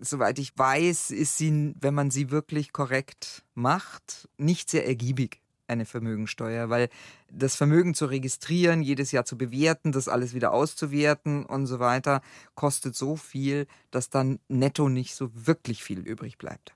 soweit 0.00 0.38
ich 0.38 0.56
weiß, 0.56 1.10
ist 1.10 1.36
sie, 1.38 1.74
wenn 1.80 1.94
man 1.94 2.10
sie 2.10 2.30
wirklich 2.30 2.72
korrekt 2.72 3.44
macht, 3.54 4.28
nicht 4.36 4.70
sehr 4.70 4.86
ergiebig 4.86 5.42
eine 5.68 5.86
Vermögensteuer, 5.86 6.70
weil 6.70 6.88
das 7.30 7.56
Vermögen 7.56 7.94
zu 7.94 8.06
registrieren, 8.06 8.82
jedes 8.82 9.10
Jahr 9.10 9.24
zu 9.24 9.36
bewerten, 9.38 9.92
das 9.92 10.08
alles 10.08 10.34
wieder 10.34 10.52
auszuwerten 10.52 11.46
und 11.46 11.66
so 11.66 11.80
weiter, 11.80 12.20
kostet 12.54 12.94
so 12.94 13.16
viel, 13.16 13.66
dass 13.90 14.10
dann 14.10 14.38
netto 14.48 14.88
nicht 14.88 15.14
so 15.14 15.30
wirklich 15.32 15.82
viel 15.82 16.00
übrig 16.00 16.38
bleibt. 16.38 16.74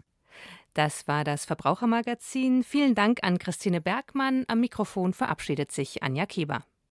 Das 0.75 1.09
war 1.09 1.25
das 1.25 1.45
Verbrauchermagazin. 1.47 2.63
Vielen 2.63 2.95
Dank 2.95 3.21
an 3.23 3.39
Christine 3.39 3.81
Bergmann. 3.81 4.45
Am 4.49 4.61
Mikrofon 4.61 5.15
verabschiedet 5.15 5.73
sich 5.73 6.03
Anja 6.03 6.27
Keber. 6.27 6.65